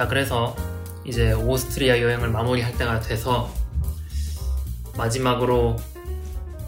자, 0.00 0.08
그래서 0.08 0.56
이제 1.04 1.34
오스트리아 1.34 2.00
여행을 2.00 2.30
마무리할 2.30 2.74
때가 2.78 3.00
돼서 3.00 3.52
마지막으로 4.96 5.76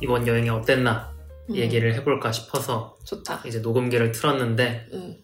이번 0.02 0.26
여행이 0.26 0.50
어땠나 0.50 1.16
음, 1.48 1.56
얘기를 1.56 1.94
해볼까 1.94 2.30
싶어서 2.30 2.98
좋다. 3.06 3.40
이제 3.46 3.60
녹음기를 3.60 4.12
틀었는데 4.12 4.88
음. 4.92 5.16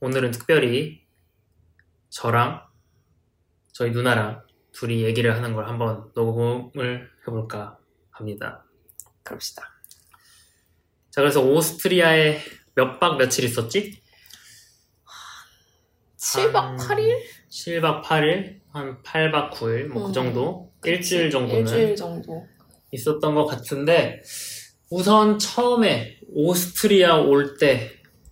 오늘은 0.00 0.32
특별히 0.32 1.06
저랑 2.10 2.62
저희 3.72 3.90
누나랑 3.90 4.42
둘이 4.72 5.02
얘기를 5.04 5.34
하는 5.34 5.54
걸 5.54 5.66
한번 5.66 6.10
녹음을 6.14 7.10
해볼까 7.26 7.78
합니다. 8.10 8.66
그럽시다. 9.22 9.62
자, 11.10 11.22
그래서 11.22 11.42
오스트리아에 11.42 12.38
몇 12.74 13.00
박 13.00 13.16
며칠 13.16 13.44
있었지? 13.44 14.02
7박 16.32 16.54
한 16.54 16.76
8일? 16.76 17.18
7박 17.50 18.02
8일, 18.02 18.60
한 18.72 19.02
8박 19.02 19.50
9일, 19.50 19.86
뭐그 19.88 20.08
음, 20.08 20.12
정도? 20.12 20.70
일주일 20.84 21.30
정도는 21.30 21.60
일주일 21.60 21.96
정도. 21.96 22.46
있었던 22.92 23.34
것 23.34 23.46
같은데, 23.46 24.22
우선 24.90 25.38
처음에 25.38 26.18
오스트리아 26.32 27.16
올 27.20 27.56
때 27.58 27.90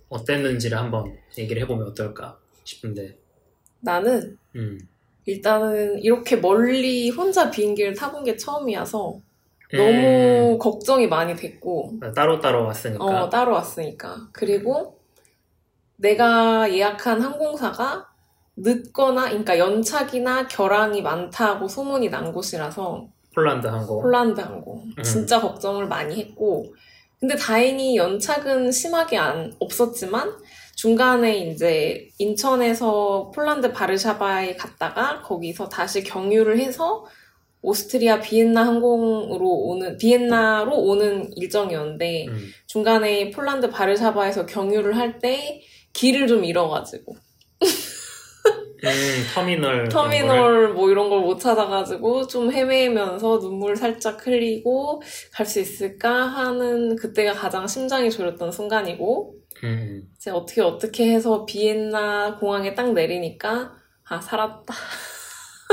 어땠는지를 0.08 0.76
한번 0.78 1.16
얘기를 1.38 1.62
해보면 1.62 1.88
어떨까 1.88 2.38
싶은데, 2.64 3.16
나는 3.80 4.36
음. 4.56 4.78
일단은 5.24 5.98
이렇게 6.00 6.36
멀리 6.36 7.10
혼자 7.10 7.50
비행기를 7.50 7.94
타본 7.94 8.24
게 8.24 8.36
처음이어서 8.36 9.14
음, 9.74 9.76
너무 9.76 10.58
걱정이 10.58 11.06
많이 11.06 11.34
됐고 11.34 11.98
따로 12.14 12.40
따로 12.40 12.64
왔으니까. 12.66 13.04
어, 13.04 13.28
따로 13.30 13.52
왔으니까. 13.54 14.28
그리고 14.32 14.98
내가 15.96 16.72
예약한 16.72 17.20
항공사가 17.20 18.06
늦거나, 18.56 19.28
그러니까 19.28 19.58
연착이나 19.58 20.46
결항이 20.46 21.02
많다고 21.02 21.68
소문이 21.68 22.10
난 22.10 22.32
곳이라서 22.32 23.06
폴란드 23.34 23.66
항공. 23.66 24.02
폴란드 24.02 24.40
항공. 24.40 24.84
음. 24.98 25.02
진짜 25.02 25.40
걱정을 25.40 25.86
많이 25.86 26.20
했고. 26.20 26.74
근데 27.18 27.36
다행히 27.36 27.96
연착은 27.96 28.72
심하게 28.72 29.16
안, 29.16 29.54
없었지만 29.58 30.36
중간에 30.74 31.38
이제 31.38 32.08
인천에서 32.18 33.30
폴란드 33.34 33.72
바르샤바에 33.72 34.56
갔다가 34.56 35.22
거기서 35.22 35.68
다시 35.68 36.02
경유를 36.02 36.58
해서 36.58 37.06
오스트리아 37.62 38.20
비엔나 38.20 38.66
항공으로 38.66 39.48
오는, 39.48 39.96
비엔나로 39.96 40.76
오는 40.76 41.30
일정이었는데 41.36 42.26
음. 42.26 42.48
중간에 42.66 43.30
폴란드 43.30 43.70
바르샤바에서 43.70 44.46
경유를 44.46 44.96
할 44.96 45.20
때 45.20 45.62
길을 45.92 46.26
좀 46.26 46.44
잃어가지고. 46.44 47.16
음, 48.84 48.90
터미널. 49.32 49.88
터미널 49.88 50.72
뭐 50.74 50.90
이런 50.90 51.08
걸 51.08 51.20
못 51.20 51.38
찾아가지고 51.38 52.26
좀 52.26 52.50
헤매면서 52.52 53.38
눈물 53.38 53.76
살짝 53.76 54.26
흘리고 54.26 55.00
갈 55.32 55.46
수 55.46 55.60
있을까 55.60 56.10
하는 56.12 56.96
그때가 56.96 57.32
가장 57.32 57.66
심장이 57.66 58.10
졸였던 58.10 58.50
순간이고. 58.50 59.34
음, 59.64 60.02
이제 60.16 60.30
어떻게 60.30 60.60
어떻게 60.62 61.12
해서 61.12 61.44
비엔나 61.46 62.38
공항에 62.38 62.74
딱 62.74 62.92
내리니까 62.92 63.72
아 64.08 64.20
살았다. 64.20 64.74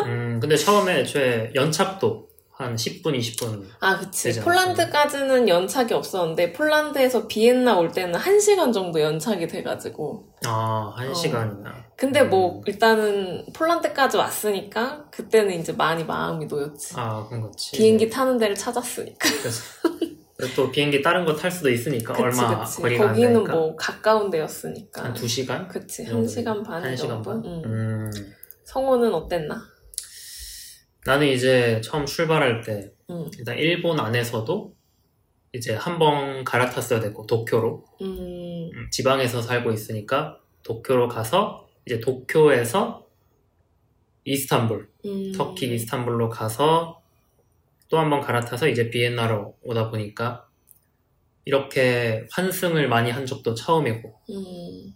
음, 0.06 0.40
근데 0.40 0.56
처음에 0.56 1.00
애초에 1.00 1.52
연착도 1.56 2.29
한 2.60 2.76
10분, 2.76 3.18
20분. 3.18 3.64
아 3.80 3.98
그치 3.98 4.38
폴란드까지는 4.42 5.48
연착이 5.48 5.94
없었는데 5.94 6.52
폴란드에서 6.52 7.26
비엔나 7.28 7.78
올 7.78 7.90
때는 7.90 8.20
1시간 8.20 8.74
정도 8.74 9.00
연착이 9.00 9.48
돼가지고 9.48 10.28
아, 10.46 10.92
한 10.94 11.10
어. 11.10 11.14
시간이나. 11.14 11.74
근데 11.96 12.22
뭐 12.22 12.58
음. 12.58 12.62
일단은 12.68 13.46
폴란드까지 13.54 14.18
왔으니까 14.18 15.06
그때는 15.10 15.58
이제 15.58 15.72
많이 15.72 16.04
마음이 16.04 16.48
놓였지 16.48 16.96
아, 16.98 17.26
그런 17.30 17.44
거지. 17.44 17.72
비행기 17.78 18.10
타는 18.10 18.38
데를 18.38 18.56
찾았으니까 18.56 19.18
그래서 20.36 20.54
또 20.58 20.70
비행기 20.70 21.02
다른 21.02 21.24
거 21.24 21.36
탈 21.38 21.50
수도 21.50 21.70
있으니까 21.70 22.12
그치 22.14 22.24
얼마 22.42 22.60
그치 22.66 22.82
거리가 22.82 23.04
안 23.04 23.10
거기는 23.12 23.34
되니까. 23.36 23.54
뭐 23.54 23.76
가까운 23.78 24.30
데였으니까 24.30 25.06
한 25.06 25.14
2시간? 25.14 25.70
그치 25.70 26.04
그한 26.04 26.18
정도? 26.18 26.28
시간 26.28 26.62
반한 26.64 26.94
시간 26.98 27.24
정도 27.24 27.30
반? 27.42 27.42
응. 27.46 27.62
음. 27.66 28.12
성호는 28.66 29.14
어땠나? 29.14 29.62
나는 31.06 31.28
이제 31.28 31.82
처음 31.82 32.06
출발할 32.06 32.62
때 32.62 32.92
응. 33.10 33.30
일단 33.38 33.58
일본 33.58 34.00
안에서도 34.00 34.76
이제 35.54 35.74
한 35.74 35.98
번 35.98 36.44
갈아탔어야 36.44 37.00
되고 37.00 37.26
도쿄로 37.26 37.86
음, 38.02 38.70
음, 38.74 38.88
지방에서 38.92 39.42
살고 39.42 39.72
있으니까 39.72 40.40
도쿄로 40.64 41.08
가서 41.08 41.68
이제 41.86 42.00
도쿄에서 42.00 43.08
이스탄불 44.26 44.90
음. 45.06 45.32
터키 45.36 45.74
이스탄불로 45.74 46.30
가서 46.30 47.02
또 47.90 47.98
한 47.98 48.12
번 48.12 48.22
갈아타서 48.22 48.68
이제 48.68 48.90
비엔나로 48.92 49.58
오다 49.64 49.90
보니까 49.90 50.48
이렇게 51.46 52.28
환승을 52.32 52.88
많이 52.88 53.10
한 53.10 53.26
적도 53.26 53.56
처음이고 53.56 54.14
음, 54.30 54.94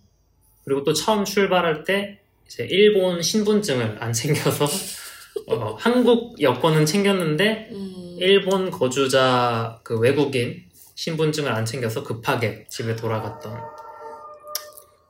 그리고 0.63 0.84
또 0.84 0.94
처음 0.94 1.25
출발할 1.25 1.84
때 1.86 2.19
이제 2.46 2.68
일본 2.69 3.24
신분증을 3.24 3.97
안 4.03 4.13
챙겨서 4.13 4.68
어, 5.48 5.76
한국 5.76 6.42
여권은 6.42 6.86
챙겼는데 6.86 7.70
음. 7.72 8.16
일본 8.20 8.72
거주자 8.72 9.80
그 9.84 9.98
외국인 10.00 10.64
신분증을 10.96 11.52
안 11.52 11.66
챙겨서 11.66 12.04
급하게 12.04 12.66
집에 12.70 12.96
돌아갔던 12.96 13.59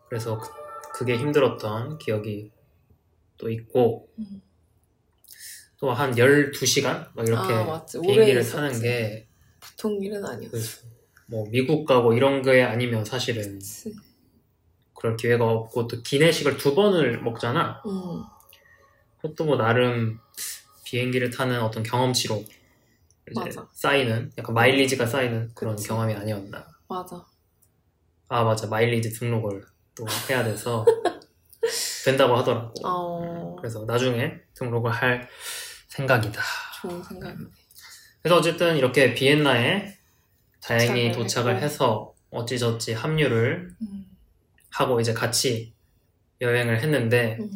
그래서 0.10 0.40
그, 0.94 1.06
게 1.06 1.18
힘들었던 1.18 1.98
기억이 1.98 2.52
또 3.38 3.50
있고 3.50 4.10
음. 4.20 4.42
또한 5.80 6.16
12시간 6.16 7.10
막 7.14 7.28
이렇게 7.28 7.54
아, 7.54 7.86
비행기를. 8.02 8.44
타는 8.44 8.82
게 8.82 9.28
보통 9.60 10.02
일은 10.02 10.24
아니었어. 10.24 10.88
뭐 11.28 11.46
미국 11.50 11.86
가고 11.86 12.14
이런 12.14 12.42
게 12.42 12.64
아니면 12.64 13.04
사실은 13.04 13.60
그치. 13.60 13.94
그럴 14.94 15.18
기회가 15.18 15.46
없고 15.46 15.88
또 15.88 16.02
기내식을 16.02 16.58
두 16.58 16.74
번을 16.76 17.22
먹잖아. 17.22 17.82
음, 17.86 18.24
그것도 19.18 19.44
뭐 19.44 19.58
나름 19.58 20.20
비행기를 20.94 21.32
타는 21.32 21.60
어떤 21.60 21.82
경험치로 21.82 22.36
이제 23.32 23.40
맞아. 23.44 23.68
쌓이는 23.74 24.32
약간 24.38 24.54
마일리지가 24.54 25.08
쌓이는 25.08 25.50
그런 25.56 25.76
그치. 25.76 25.88
경험이 25.88 26.14
아니었나. 26.14 26.68
맞아. 26.88 27.26
아 28.28 28.44
맞아 28.44 28.68
마일리지 28.68 29.12
등록을 29.14 29.66
또 29.96 30.06
해야 30.30 30.44
돼서 30.44 30.86
된다고 32.06 32.36
하더라고. 32.36 32.74
어, 32.88 33.56
그래서 33.56 33.86
나중에 33.86 34.36
등록을 34.54 34.92
할 34.92 35.28
생각이다. 35.88 36.44
좋은 36.80 37.02
생각이네. 37.02 37.50
그래서 38.22 38.38
어쨌든 38.38 38.78
이렇게 38.78 39.16
비엔나에 39.16 39.98
다행히 40.62 41.12
도착을 41.12 41.14
도착을 41.14 41.54
했고. 41.56 41.66
해서 41.66 42.14
어찌저찌 42.30 42.94
합류를 42.94 43.76
음, 43.82 44.06
하고 44.70 45.02
이제 45.02 45.12
같이 45.12 45.74
여행을 46.40 46.82
했는데 46.84 47.38
음. 47.40 47.50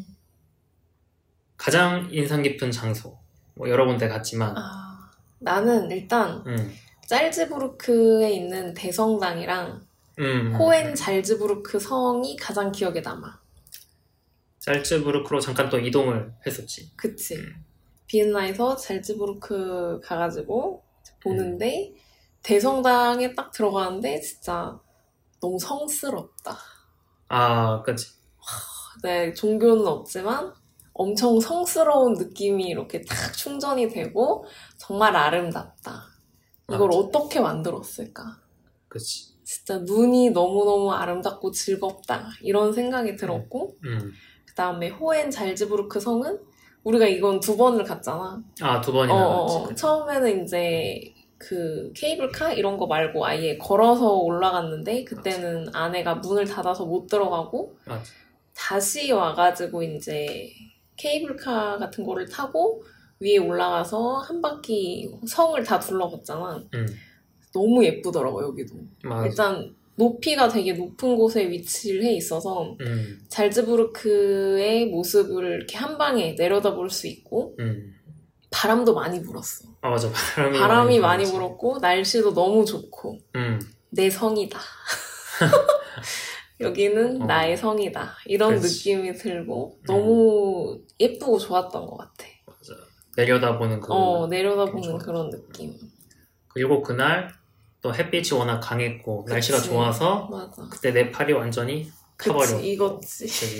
가장 1.56 2.08
인상 2.12 2.42
깊은 2.42 2.72
장소 2.72 3.27
뭐 3.58 3.70
여러 3.70 3.86
군데 3.86 4.08
갔지만 4.08 4.56
아, 4.58 5.10
나는 5.40 5.90
일단 5.92 6.44
음, 6.46 6.74
짤즈부르크에 7.08 8.32
있는 8.32 8.74
대성당이랑 8.74 9.82
음, 10.20 10.56
호엔 10.56 10.96
잘즈부르크 10.96 11.80
성이 11.80 12.36
가장 12.38 12.72
기억에 12.72 13.02
남아. 13.02 13.40
짤츠부르크로 14.60 15.40
잠깐 15.40 15.70
또 15.70 15.80
이동을 15.80 16.34
했었지. 16.46 16.92
그치. 16.96 17.36
음. 17.36 17.64
비엔나에서 18.08 18.76
잘즈부르크 18.76 20.02
가가지고 20.04 20.84
보는데 21.22 21.92
음. 21.94 21.96
대성당에 22.44 23.36
딱 23.36 23.52
들어가는데 23.52 24.20
진짜 24.22 24.80
너무 25.42 25.60
성스럽다. 25.60 26.58
아, 27.30 27.82
그치. 27.84 28.08
네, 29.04 29.34
종교는 29.34 29.86
없지만 29.86 30.54
엄청 30.98 31.40
성스러운 31.40 32.14
느낌이 32.14 32.66
이렇게 32.66 33.02
탁 33.02 33.32
충전이 33.34 33.90
되고 33.90 34.46
정말 34.78 35.16
아름답다. 35.16 36.04
이걸 36.70 36.88
맞아. 36.88 36.98
어떻게 37.00 37.40
만들었을까? 37.40 38.24
그치. 38.88 39.38
진짜 39.44 39.78
눈이 39.78 40.32
너무너무 40.32 40.92
아름답고 40.92 41.52
즐겁다. 41.52 42.30
이런 42.42 42.74
생각이 42.74 43.16
들었고, 43.16 43.76
음. 43.86 44.12
그 44.46 44.54
다음에 44.56 44.90
호엔 44.90 45.32
잘즈부르크 45.32 46.00
성은 46.02 46.40
우리가 46.84 47.06
이건 47.08 47.40
두 47.40 47.56
번을 47.56 47.84
갔잖아. 47.86 48.42
아, 48.62 48.82
두 48.82 48.92
어, 48.92 48.94
번이나 48.94 49.28
어, 49.28 49.46
갔지. 49.46 49.72
어. 49.72 49.76
처음에는 49.76 50.44
이제 50.44 51.14
그 51.38 51.92
케이블카 51.96 52.54
이런 52.54 52.78
거 52.78 52.88
말고 52.88 53.26
아예 53.26 53.58
걸어서 53.58 54.16
올라갔는데 54.16 55.04
그때는 55.04 55.74
아내가 55.74 56.16
문을 56.16 56.46
닫아서 56.46 56.86
못 56.86 57.08
들어가고 57.08 57.78
맞아. 57.86 58.04
다시 58.56 59.12
와가지고 59.12 59.84
이제 59.84 60.50
케이블카 60.98 61.78
같은 61.78 62.04
거를 62.04 62.28
타고 62.28 62.84
위에 63.20 63.38
올라가서 63.38 64.18
한 64.18 64.42
바퀴 64.42 65.10
성을 65.28 65.62
다 65.64 65.80
둘러봤잖아. 65.80 66.64
음. 66.74 66.88
너무 67.54 67.84
예쁘더라고 67.84 68.44
여기도. 68.44 68.76
맞아. 69.04 69.26
일단 69.28 69.76
높이가 69.96 70.48
되게 70.48 70.74
높은 70.74 71.16
곳에 71.16 71.50
위치를 71.50 72.04
해 72.04 72.14
있어서 72.14 72.76
음, 72.82 73.20
잘즈부르크의 73.30 74.88
모습을 74.88 75.56
이렇게 75.56 75.76
한 75.78 75.98
방에 75.98 76.34
내려다볼 76.34 76.92
수 76.92 77.08
있고 77.08 77.56
음. 77.60 77.96
바람도 78.52 78.94
많이 78.94 79.22
불었어. 79.24 79.68
아 79.82 79.90
맞아 79.90 80.10
바람이 80.36 80.60
바람이 80.60 81.00
많이 81.00 81.24
불었지. 81.24 81.34
불었고 81.34 81.80
날씨도 81.80 82.34
너무 82.36 82.64
좋고 82.64 83.18
음, 83.36 83.60
내 83.90 84.10
성이다. 84.10 84.60
여기는 86.60 87.22
어. 87.22 87.26
나의 87.26 87.56
성이다. 87.58 88.16
이런 88.26 88.58
그렇지. 88.58 88.96
느낌이 88.96 89.14
들고 89.14 89.78
음. 89.80 89.84
너무 89.86 90.82
예쁘고 91.00 91.38
좋았던 91.40 91.86
것 91.86 91.98
같아. 91.98 92.26
맞아 92.46 92.74
내려다보는 93.16 93.80
그 93.82 93.94
어 93.94 94.28
내려다보는. 94.28 94.98
그런 94.98 95.30
느낌. 95.30 95.76
그리고 96.48 96.82
그날 96.82 97.32
또 97.82 97.94
햇빛이 97.94 98.38
워낙 98.38 98.60
강했고 98.60 99.26
날씨가 99.30 99.58
그치. 99.58 99.70
좋아서 99.70 100.28
맞아. 100.32 100.68
그때 100.72 100.92
내 100.92 101.12
팔이 101.12 101.34
완전히 101.34 101.92
타버려. 102.18 102.46
저기 102.48 102.72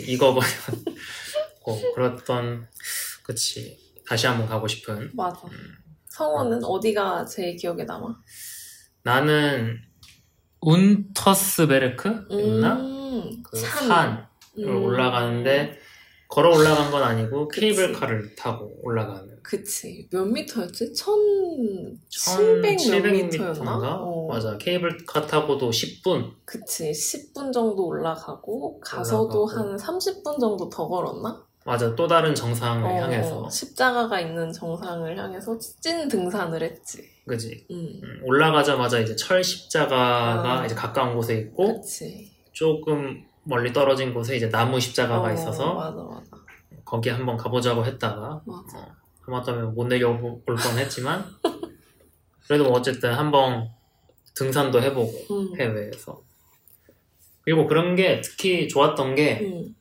익어버려 0.08 0.46
고 1.64 1.80
그랬던 1.94 2.68
그치 3.24 3.78
다시 4.08 4.26
한번 4.26 4.48
가고 4.48 4.68
싶은 4.68 5.12
맞아. 5.14 5.42
음. 5.48 5.52
성원은 6.10 6.64
어디가 6.64 7.26
제일 7.26 7.56
기억에 7.56 7.84
남아? 7.84 8.08
나는 9.04 9.78
운터스베르크였나 10.62 12.74
음, 12.76 13.44
그 13.44 13.58
산. 13.58 13.88
산을 13.88 14.28
음. 14.60 14.84
올라가는데 14.84 15.78
걸어 16.28 16.54
올라간 16.56 16.92
건 16.92 17.02
아니고. 17.04 17.48
케이블카를 17.48 18.36
타고 18.36 18.72
올라가는 18.84 19.26
그치. 19.42 20.10
몇 20.12 20.26
미터였지? 20.26 20.94
천, 20.94 21.16
칠백 22.10 22.78
몇 22.92 23.12
미터였나? 23.14 23.78
1700m인가? 23.78 23.84
어. 24.02 24.28
맞아. 24.28 24.58
케이블카 24.58 25.26
타고도 25.26 25.70
10분. 25.70 26.34
그치. 26.44 26.92
10분 26.92 27.54
정도 27.54 27.88
올라가고, 27.88 28.82
가서도 28.82 29.46
올라가고. 29.46 29.70
한 29.72 29.78
30분 29.78 30.38
정도 30.42 30.70
더 30.70 30.86
걸었나? 30.90 31.47
맞아. 31.68 31.94
또 31.96 32.08
다른 32.08 32.34
정상을 32.34 32.90
어, 32.90 33.02
향해서. 33.02 33.50
십자가가 33.50 34.22
있는 34.22 34.54
정상을 34.54 35.18
향해서 35.18 35.60
찐 35.82 36.08
등산을 36.08 36.64
했지. 36.64 37.04
그지? 37.28 37.68
음. 37.70 38.00
음, 38.02 38.22
올라가자마자 38.24 39.00
이제 39.00 39.14
철 39.18 39.44
십자가가 39.44 40.62
아. 40.62 40.66
이제 40.66 40.74
가까운 40.74 41.14
곳에 41.14 41.38
있고, 41.40 41.82
그치. 41.82 42.32
조금 42.54 43.22
멀리 43.44 43.74
떨어진 43.74 44.14
곳에 44.14 44.38
이제 44.38 44.50
나무 44.50 44.80
십자가가 44.80 45.28
어, 45.28 45.34
있어서, 45.34 45.74
맞아, 45.74 46.02
맞아. 46.02 46.24
거기 46.86 47.10
한번 47.10 47.36
가보자고 47.36 47.86
했다가, 47.86 48.42
맞아. 48.46 48.78
어, 48.78 48.96
하마터면 49.24 49.76
못 49.76 49.88
내려볼 49.88 50.42
뻔 50.46 50.78
했지만, 50.78 51.26
그래도 52.48 52.64
뭐 52.64 52.78
어쨌든 52.78 53.14
한번 53.14 53.68
등산도 54.36 54.82
해보고, 54.82 55.36
음. 55.36 55.60
해외에서. 55.60 56.22
그리고 57.42 57.68
그런 57.68 57.98
게 57.98 58.22
특히 58.22 58.70
좋았던 58.70 59.16
게, 59.16 59.42
음. 59.42 59.76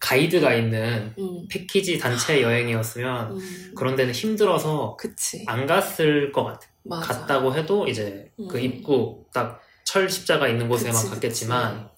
가이드가 0.00 0.54
있는 0.54 1.14
음. 1.18 1.46
패키지 1.48 1.98
단체 1.98 2.42
여행이었으면 2.42 3.32
음. 3.36 3.72
그런 3.76 3.96
데는 3.96 4.12
힘들어서 4.12 4.96
그치. 4.98 5.44
안 5.46 5.66
갔을 5.66 6.32
것 6.32 6.44
같아. 6.44 6.66
맞아. 6.82 7.06
갔다고 7.06 7.54
해도 7.54 7.86
이제 7.86 8.32
그 8.48 8.56
음. 8.58 8.62
입구 8.62 9.26
딱 9.32 9.60
철 9.90 10.08
십자가 10.08 10.46
있는 10.46 10.68
곳에만 10.68 10.94
그치, 10.94 11.10
갔겠지만 11.10 11.90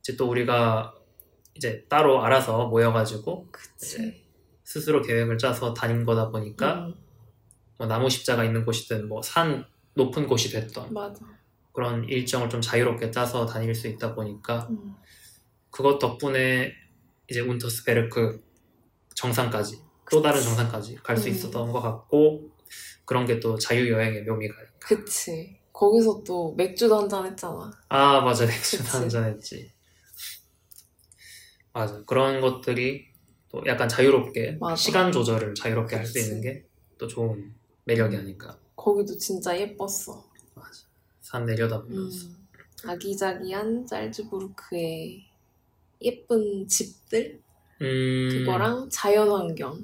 이제 0.00 0.14
또 0.14 0.28
우리가 0.28 0.94
이제 1.54 1.86
따로 1.88 2.22
알아서 2.22 2.66
모여가지고 2.66 3.48
그치. 3.50 4.22
스스로 4.62 5.00
계획을 5.00 5.38
짜서 5.38 5.72
다닌 5.72 6.04
거다 6.04 6.28
보니까 6.28 6.84
음. 6.86 6.94
뭐 7.78 7.86
나무 7.86 8.10
십자가 8.10 8.44
있는 8.44 8.66
곳이든 8.66 9.08
뭐 9.08 9.22
산 9.22 9.64
높은 9.94 10.26
곳이 10.26 10.50
됐던 10.50 10.92
맞아. 10.92 11.24
그런 11.72 12.04
일정을 12.06 12.50
좀 12.50 12.60
자유롭게 12.60 13.10
짜서 13.10 13.46
다닐 13.46 13.74
수 13.74 13.88
있다 13.88 14.14
보니까 14.14 14.66
음. 14.68 14.94
그것 15.70 15.98
덕분에 15.98 16.74
이제 17.30 17.40
운터스베르크 17.40 18.42
정상까지 19.14 19.80
또 20.10 20.20
다른 20.22 20.42
정상까지 20.42 20.96
갈수 21.02 21.28
음. 21.28 21.32
있었던 21.32 21.72
것 21.72 21.80
같고 21.80 22.50
그런 23.04 23.26
게 23.26 23.40
또 23.40 23.56
자유여행의 23.58 24.24
묘미가 24.24 24.54
그치. 24.80 25.58
거기서 25.72 26.22
또 26.24 26.54
맥주도 26.56 26.96
한잔 27.00 27.26
했잖아. 27.26 27.70
아 27.88 28.20
맞아 28.20 28.46
맥주 28.46 28.78
그치. 28.78 28.90
한잔 28.90 29.24
했지 29.24 29.72
맞아 31.72 32.02
그런 32.06 32.40
것들이 32.40 33.06
또 33.50 33.62
약간 33.66 33.88
자유롭게 33.88 34.58
맞아. 34.60 34.76
시간 34.76 35.10
조절을 35.12 35.54
자유롭게 35.54 35.96
할 35.96 36.06
수. 36.06 36.18
있는 36.18 36.40
게 36.40 36.64
또 36.96 37.08
좋은 37.08 37.52
매력이 37.86 38.16
아닐까 38.16 38.56
거기도 38.76 39.18
진짜 39.18 39.58
예뻤어. 39.58 40.24
맞아 40.54 40.70
산 41.20 41.44
내려다보면서 41.44 42.28
음. 42.28 42.46
아기자기한 42.86 43.84
짤즈부르크의 43.86 45.26
예쁜 46.04 46.66
집들? 46.68 47.40
음 47.82 48.28
그거랑 48.30 48.88
자연환경. 48.90 49.78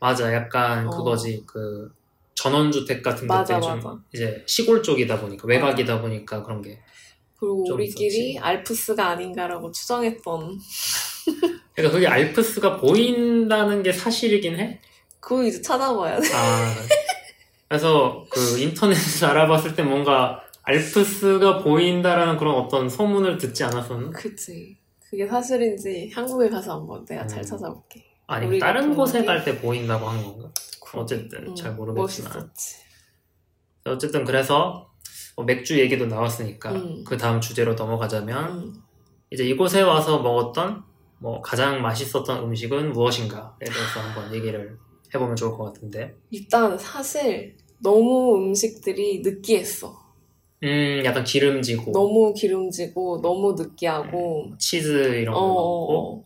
맞아 0.00 0.32
약간 0.34 0.86
어. 0.86 0.90
그거지 0.90 1.42
그 1.46 1.90
전원주택 2.34 3.02
같은 3.02 3.26
맞아, 3.28 3.54
것들이 3.54 3.66
좀 3.66 3.76
맞아. 3.76 3.98
이제 4.12 4.44
시골 4.46 4.82
쪽이다 4.82 5.20
보니까 5.20 5.46
외곽이다 5.46 6.00
보니까 6.00 6.42
그런 6.42 6.60
게 6.60 6.80
그리고 7.38 7.64
좀 7.64 7.76
우리끼리 7.76 8.30
있었지. 8.32 8.38
알프스가 8.40 9.06
아닌가라고 9.08 9.70
추정했던 9.70 10.58
그러니까 11.74 11.94
그게 11.94 12.06
알프스가 12.06 12.76
보인다는 12.78 13.82
게 13.82 13.92
사실이긴 13.92 14.58
해. 14.58 14.80
그거 15.20 15.42
이제 15.44 15.62
찾아봐야 15.62 16.20
돼. 16.20 16.28
아, 16.34 16.74
그래서 17.68 18.24
그 18.30 18.58
인터넷에서 18.58 19.28
알아봤을 19.30 19.74
때 19.76 19.82
뭔가 19.82 20.42
알프스가 20.64 21.58
보인다라는 21.62 22.36
그런 22.38 22.54
어떤 22.56 22.88
소문을 22.88 23.38
듣지 23.38 23.64
않았었나? 23.64 24.10
그치. 24.10 24.76
그게 25.12 25.28
사실인지 25.28 26.10
한국에 26.14 26.48
가서 26.48 26.80
한번 26.80 27.04
내가 27.04 27.26
잘 27.26 27.40
음. 27.40 27.44
찾아볼게. 27.44 28.02
아니 28.28 28.58
다른 28.58 28.94
곳에 28.96 29.20
게- 29.20 29.26
갈때 29.26 29.60
보인다고 29.60 30.06
한 30.06 30.24
건가? 30.24 30.50
그러게. 30.82 31.02
어쨌든 31.02 31.48
음, 31.48 31.54
잘 31.54 31.74
모르겠지만. 31.74 32.32
멋있었지. 32.32 32.76
어쨌든 33.84 34.24
그래서 34.24 34.90
뭐 35.36 35.44
맥주 35.44 35.78
얘기도 35.78 36.06
나왔으니까 36.06 36.72
음. 36.72 37.04
그 37.06 37.18
다음 37.18 37.42
주제로 37.42 37.74
넘어가자면 37.74 38.50
음. 38.52 38.74
이제 39.30 39.44
이곳에 39.44 39.82
와서 39.82 40.22
먹었던 40.22 40.82
뭐 41.18 41.42
가장 41.42 41.82
맛있었던 41.82 42.44
음식은 42.44 42.92
무엇인가에 42.92 43.66
대해서 43.66 44.00
한번 44.00 44.32
얘기를 44.34 44.78
해보면 45.14 45.36
좋을 45.36 45.52
것 45.58 45.64
같은데. 45.64 46.14
일단 46.30 46.78
사실 46.78 47.58
너무 47.82 48.36
음식들이 48.36 49.20
느끼했어. 49.20 50.00
음, 50.62 51.02
약간 51.04 51.24
기름지고 51.24 51.92
너무 51.92 52.32
기름지고 52.34 53.20
너무 53.20 53.54
느끼하고 53.54 54.52
치즈 54.58 54.88
이런 55.20 55.34
거 55.34 55.40
어, 55.40 55.48
넣고 55.48 55.60
어, 55.60 55.96
어. 56.20 56.24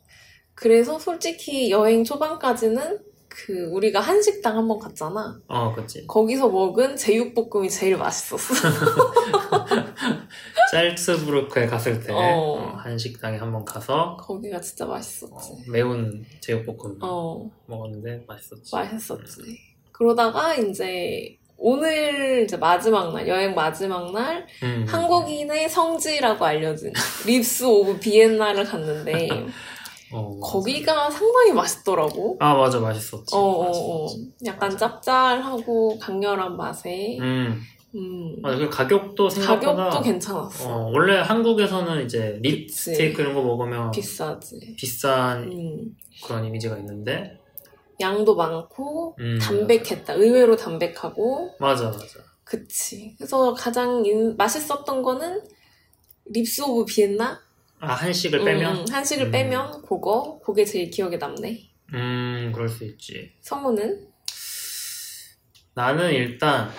그래서 0.55 0.99
솔직히 0.99 1.71
여행 1.71 2.05
초반까지는 2.05 3.00
그 3.28 3.66
우리가 3.66 4.00
한식당 4.00 4.57
한번 4.57 4.78
갔잖아. 4.78 5.38
어, 5.47 5.75
그치. 5.75 6.07
거기서 6.07 6.49
먹은 6.49 6.97
제육볶음이 6.97 7.69
제일 7.69 7.99
맛있었어. 7.99 8.55
짤츠부르크에 10.73 11.66
갔을 11.66 12.02
때 12.02 12.12
어. 12.12 12.16
어, 12.19 12.59
한식당에 12.76 13.37
한번 13.37 13.64
가서 13.64 14.16
거기가 14.16 14.61
진짜 14.61 14.87
어, 14.87 14.88
맛있었지. 14.88 15.71
매운 15.71 16.25
제육볶음 16.40 16.99
어, 17.02 17.50
먹었는데 17.66 18.25
맛있었지. 18.26 18.75
맛있었지. 18.75 19.43
그러다가 19.93 20.55
이제 20.55 21.38
오늘 21.59 22.45
이제 22.45 22.57
마지막 22.57 23.13
날, 23.13 23.27
여행 23.27 23.55
마지막 23.55 24.13
날 24.13 24.47
음. 24.63 24.85
한국인의 24.87 25.69
성지라고 25.69 26.45
알려진 26.45 26.93
Ribs 27.26 27.64
of 27.64 27.99
Vienna를 27.99 28.64
갔는데 28.65 29.29
어, 30.13 30.39
거기가 30.41 31.11
상당히 31.11 31.53
맛있더라고. 31.53 32.37
아 32.41 32.55
맞아 32.55 32.79
맛있었지. 32.79 33.35
어, 33.35 33.39
어, 33.39 34.07
어. 34.07 34.09
약간 34.45 34.71
맞아. 34.71 35.01
짭짤하고 35.01 35.99
강렬한 35.99 36.57
맛에 36.57 37.19
음, 37.21 37.61
음. 37.95 38.43
그 38.43 38.69
가격도 38.69 39.29
생각보다 39.29 39.75
가격도 39.75 40.03
괜찮았어. 40.03 40.69
어, 40.69 40.91
원래 40.93 41.19
한국에서는 41.19 42.05
이제 42.05 42.39
rib 42.43 42.66
그치. 42.69 42.93
스테이크 42.93 43.23
이런 43.23 43.35
거 43.35 43.43
먹으면 43.43 43.91
비싸지. 43.91 44.77
비싼 44.77 45.43
음. 45.51 45.97
그런 46.25 46.45
이미지가 46.45 46.77
있는데 46.79 47.39
양도 48.00 48.35
많고 48.37 49.17
음, 49.21 49.38
담백했다. 49.38 50.15
의외로 50.15 50.57
담백하고 50.57 51.57
맞아 51.59 51.91
맞아. 51.91 52.21
그치. 52.45 53.15
그래서 53.19 53.55
가장 53.55 54.05
인- 54.05 54.37
맛있었던 54.37 55.03
거는 55.03 55.41
Ribs 56.26 56.62
of 56.62 56.85
Vienna? 56.87 57.40
아 57.81 57.93
한식을 57.93 58.45
빼면 58.45 58.76
음, 58.79 58.85
한식을 58.91 59.26
음. 59.26 59.31
빼면 59.31 59.83
그거? 59.83 60.38
그게 60.45 60.65
제일 60.65 60.91
기억에 60.91 61.17
남네. 61.17 61.61
음 61.95 62.53
그럴 62.55 62.69
수 62.69 62.85
있지. 62.85 63.33
성우는? 63.43 64.09
나는 65.75 66.12
일단 66.12 66.71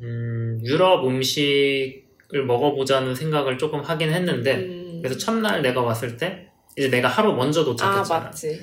음, 0.00 0.58
유럽 0.62 1.06
음식을 1.06 2.44
먹어보자는 2.46 3.14
생각을 3.14 3.58
조금 3.58 3.80
하긴 3.80 4.12
했는데 4.12 4.56
음. 4.56 5.00
그래서 5.02 5.18
첫날 5.18 5.62
내가 5.62 5.82
왔을 5.82 6.16
때 6.16 6.48
이제 6.76 6.88
내가 6.88 7.08
하루 7.08 7.34
먼저 7.34 7.60
아 7.62 7.64
도착했잖아. 7.64 8.20
맞지. 8.24 8.60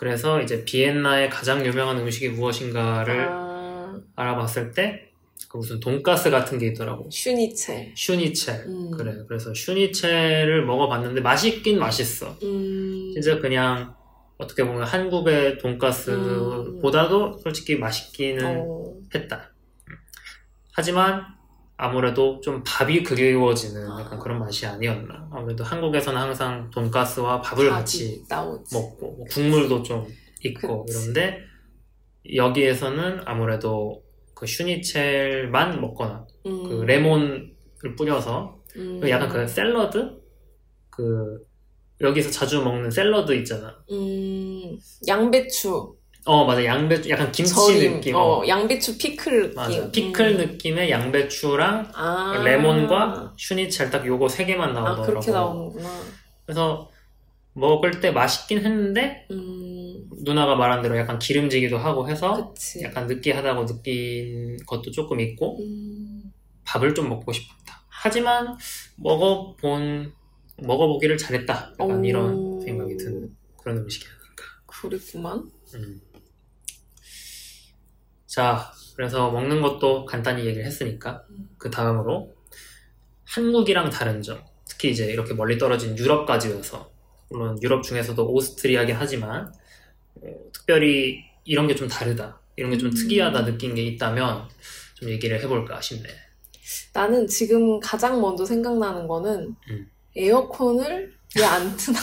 그래서 0.00 0.40
이제 0.40 0.64
비엔나의 0.64 1.28
가장 1.28 1.64
유명한 1.64 1.98
음식이 1.98 2.30
무엇인가를 2.30 3.28
아, 3.28 4.00
알아봤을 4.16 4.72
때 4.72 5.10
그 5.50 5.56
무슨 5.56 5.80
돈가스 5.80 6.30
같은 6.30 6.58
게 6.58 6.68
있더라고. 6.68 7.10
슈니첼. 7.10 7.92
슈니첼. 7.96 8.54
음. 8.68 8.90
그래. 8.92 9.16
그래서 9.26 9.52
슈니첼을 9.52 10.64
먹어봤는데 10.64 11.20
맛있긴 11.22 11.80
맛있어. 11.80 12.36
음. 12.44 13.10
진짜 13.12 13.40
그냥 13.40 13.96
어떻게 14.38 14.64
보면 14.64 14.84
한국의 14.84 15.58
돈가스보다도 15.58 17.38
솔직히 17.38 17.74
맛있기는 17.74 18.64
어. 18.64 18.94
했다. 19.12 19.52
하지만 20.72 21.26
아무래도 21.82 22.38
좀 22.42 22.62
밥이 22.62 23.02
그리워지는 23.02 23.88
약간 23.98 24.18
그런 24.18 24.38
맛이 24.38 24.66
아니었나. 24.66 25.28
아무래도 25.32 25.64
한국에서는 25.64 26.20
항상 26.20 26.70
돈가스와 26.70 27.40
밥을 27.40 27.70
같이 27.70 28.22
나오지. 28.28 28.76
먹고 28.76 29.12
뭐 29.12 29.24
국물도 29.30 29.82
좀 29.82 30.06
있고 30.44 30.84
그치. 30.84 30.98
이런데 30.98 31.38
여기에서는 32.34 33.22
아무래도 33.24 34.02
그 34.34 34.46
슈니첼만 34.46 35.80
먹거나 35.80 36.26
음. 36.44 36.68
그 36.68 36.84
레몬을 36.84 37.54
뿌려서 37.96 38.60
음. 38.76 39.00
약간 39.08 39.30
그 39.30 39.48
샐러드 39.48 40.20
그 40.90 41.38
여기서 42.02 42.30
자주 42.30 42.62
먹는 42.62 42.90
샐러드 42.90 43.32
있잖아. 43.36 43.82
음. 43.90 44.78
양배추. 45.08 45.96
어 46.26 46.44
맞아 46.44 46.62
양배추 46.64 47.08
약간 47.10 47.32
김치 47.32 47.54
절임. 47.54 47.94
느낌. 47.94 48.14
어, 48.14 48.42
양배추 48.46 48.98
피클 48.98 49.40
느낌. 49.42 49.54
맞아 49.56 49.90
피클 49.90 50.26
음. 50.26 50.36
느낌의 50.36 50.90
양배추랑 50.90 51.92
아. 51.94 52.42
레몬과 52.44 53.34
슈니첼 53.38 53.90
딱 53.90 54.06
요거 54.06 54.28
세 54.28 54.44
개만 54.44 54.70
아, 54.70 54.72
나오더라고. 54.80 55.06
그렇게 55.06 55.30
나오는구나. 55.30 55.88
그래서 56.44 56.90
먹을 57.54 58.00
때 58.00 58.10
맛있긴 58.10 58.58
했는데 58.58 59.26
음. 59.30 60.08
누나가 60.22 60.54
말한 60.56 60.82
대로 60.82 60.96
약간 60.98 61.18
기름지기도 61.18 61.78
하고 61.78 62.08
해서 62.08 62.52
그치. 62.52 62.82
약간 62.82 63.06
느끼하다고 63.06 63.66
느낀 63.66 64.58
것도 64.66 64.90
조금 64.90 65.20
있고 65.20 65.58
음. 65.60 66.32
밥을 66.64 66.94
좀 66.94 67.08
먹고 67.08 67.32
싶었다. 67.32 67.80
하지만 67.88 68.56
먹어본 68.96 70.12
먹어보기를 70.58 71.16
잘했다. 71.16 71.72
약간 71.80 72.00
오. 72.00 72.04
이런 72.04 72.60
생각이 72.60 72.96
드는 72.98 73.34
그런 73.56 73.78
음식이 73.78 74.04
아닐까. 74.06 74.44
그랬구만. 74.66 75.50
음. 75.74 76.00
자, 78.30 78.72
그래서 78.94 79.30
먹는 79.32 79.60
것도 79.60 80.04
간단히 80.04 80.44
얘기를 80.46 80.64
했으니까 80.64 81.24
음. 81.30 81.48
그 81.58 81.70
다음으로 81.70 82.32
한국이랑 83.24 83.90
다른 83.90 84.22
점, 84.22 84.42
특히 84.68 84.90
이제 84.90 85.06
이렇게 85.12 85.34
멀리 85.34 85.58
떨어진 85.58 85.96
유럽까지 85.98 86.52
와서 86.52 86.90
물론 87.28 87.60
유럽 87.62 87.82
중에서도 87.82 88.24
오스트리아긴 88.32 88.94
하지만 88.96 89.52
어, 90.22 90.28
특별히 90.52 91.24
이런 91.44 91.66
게 91.66 91.74
좀 91.74 91.88
다르다, 91.88 92.40
이런 92.56 92.70
게좀 92.70 92.90
음. 92.90 92.94
특이하다 92.94 93.44
느낀 93.46 93.74
게 93.74 93.82
있다면 93.82 94.48
좀 94.94 95.08
얘기를 95.10 95.40
해볼까 95.42 95.80
싶네. 95.80 96.08
나는 96.92 97.26
지금 97.26 97.80
가장 97.80 98.20
먼저 98.20 98.44
생각나는 98.44 99.08
거는 99.08 99.56
음. 99.70 99.90
에어컨을 100.16 101.14
왜 101.38 101.44
안 101.44 101.74
트나? 101.76 101.98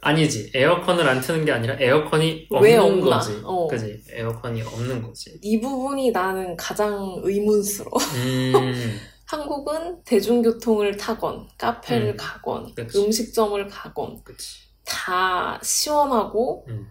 아니지, 0.00 0.52
에어컨을 0.54 1.08
안 1.08 1.20
트는 1.20 1.44
게 1.44 1.52
아니라 1.52 1.76
에어컨이 1.78 2.48
왜 2.60 2.76
없는? 2.76 3.00
거지. 3.00 3.40
어. 3.44 3.66
그지? 3.66 4.02
에어컨이 4.10 4.62
없는 4.62 5.02
거지. 5.02 5.38
이 5.42 5.60
부분이 5.60 6.10
나는 6.10 6.56
가장 6.56 7.20
의문스러워. 7.22 7.92
음, 8.16 8.98
한국은 9.26 10.02
대중교통을 10.04 10.96
타건, 10.96 11.48
카페를 11.58 12.08
음. 12.08 12.16
가건, 12.16 12.74
그치. 12.74 12.98
음식점을 12.98 13.66
가건, 13.68 14.22
그치. 14.24 14.68
다 14.84 15.60
시원하고 15.62 16.64
음. 16.68 16.88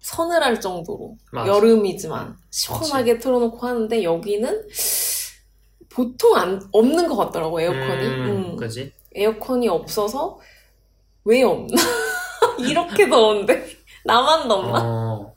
서늘할 0.00 0.60
정도로 0.60 1.16
맞아. 1.32 1.48
여름이지만 1.48 2.36
시원하게 2.50 3.18
틀어놓고 3.18 3.66
하는데 3.66 4.02
여기는 4.02 4.68
보통 5.88 6.36
안, 6.36 6.60
없는 6.72 7.08
것 7.08 7.16
같더라고 7.16 7.60
에어컨이. 7.60 8.06
음, 8.06 8.24
음. 8.52 8.56
그지? 8.56 8.92
에어컨이 9.14 9.68
없어서 9.68 10.38
왜 11.24 11.42
없나? 11.42 11.74
이렇게 12.58 13.08
더운데 13.08 13.66
나만 14.04 14.48
덥나? 14.48 14.80
어. 14.82 15.34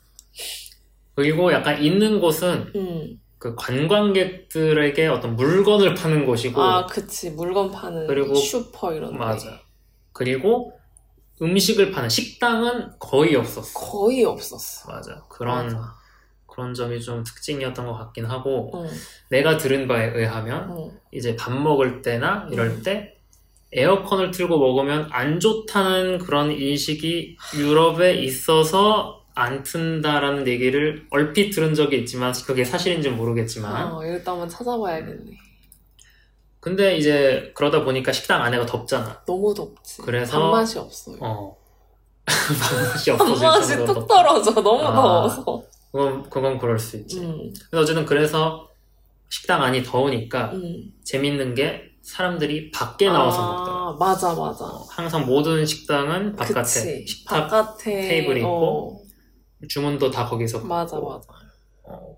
그리고 1.15 1.51
약간 1.51 1.81
있는 1.81 2.19
곳은 2.19 2.71
음. 2.75 3.19
그 3.37 3.55
관광객들에게 3.55 5.07
어떤 5.07 5.35
물건을 5.35 5.93
파는 5.95 6.25
곳이고, 6.25 6.61
아 6.61 6.85
그치 6.85 7.29
물건 7.31 7.71
파는 7.71 8.07
그리고- 8.07 8.35
슈퍼 8.35 8.93
이런 8.93 9.11
데 9.13 9.17
맞아. 9.17 9.59
그리고 10.11 10.73
음식을 11.41 11.91
파는 11.91 12.09
식당은 12.09 12.99
거의 12.99 13.35
없었어. 13.35 13.79
거의 13.79 14.25
없었어. 14.25 14.91
맞아. 14.91 15.23
그런, 15.29 15.65
맞아. 15.67 15.93
그런 16.47 16.73
점이 16.73 16.99
좀 17.01 17.23
특징이었던 17.23 17.85
것 17.85 17.93
같긴 17.93 18.25
하고, 18.25 18.71
응, 18.75 18.89
내가 19.29 19.55
들은 19.55 19.87
바에 19.87 20.11
의하면, 20.13 20.69
응. 20.77 20.99
이제 21.13 21.37
밥 21.37 21.53
먹을 21.53 22.01
때나 22.01 22.47
이럴 22.51 22.67
음. 22.67 22.81
때, 22.83 23.18
에어컨을 23.71 24.31
틀고 24.31 24.57
먹으면 24.57 25.07
안 25.11 25.39
좋다는 25.39 26.17
그런 26.19 26.51
인식이 26.51 27.37
유럽에 27.55 28.15
있어서 28.15 29.23
안 29.35 29.63
튼다라는 29.63 30.47
얘기를 30.47 31.05
얼핏 31.11 31.51
들은 31.51 31.73
적이 31.73 31.99
있지만 31.99 32.33
그게 32.45 32.65
사실인지 32.65 33.09
는 33.09 33.17
모르겠지만 33.17 33.93
어, 33.93 34.03
일단 34.03 34.33
한번 34.33 34.49
찾아봐야겠네. 34.49 35.31
근데 36.59 36.97
이제 36.97 37.51
그러다 37.55 37.83
보니까 37.85 38.11
식당 38.11 38.41
안에가 38.41 38.65
덥잖아 38.65 39.21
너무 39.25 39.53
덥지. 39.53 40.01
그래서- 40.01 40.39
밥맛이 40.39 40.77
없어요. 40.79 41.17
어 41.21 41.57
밥맛이 42.25 43.11
없어질 43.11 43.35
밥맛이 43.47 43.85
뚝 43.85 44.07
떨어져. 44.07 44.51
너무 44.51 44.83
아. 44.83 44.93
더워서. 44.93 45.63
그건, 45.91 46.23
그건 46.29 46.57
그럴 46.59 46.77
수 46.77 46.97
있지 46.97 47.19
음, 47.19 47.51
근데 47.71 47.81
어쨌든 47.81 48.05
그래서 48.05 48.67
식당 49.29 49.63
안이 49.63 49.83
더우니까 49.83 50.51
음. 50.53 50.91
재밌는 51.03 51.55
게 51.55 51.88
사람들이 52.01 52.71
밖에 52.71 53.07
나와서 53.09 53.41
아, 53.41 53.45
먹더라 53.47 53.95
맞아, 53.99 54.33
맞아. 54.33 54.65
어, 54.65 54.85
항상 54.89 55.25
모든 55.25 55.65
식당은 55.65 56.35
바깥에. 56.35 57.05
식탁 57.05 57.47
바깥에 57.49 58.07
테이블이 58.07 58.39
있고, 58.39 59.03
어, 59.03 59.67
주문도 59.67 60.09
다 60.11 60.25
거기서 60.25 60.59
맞아, 60.65 60.95
받고. 60.99 61.09
맞아. 61.09 61.27
어, 61.83 62.17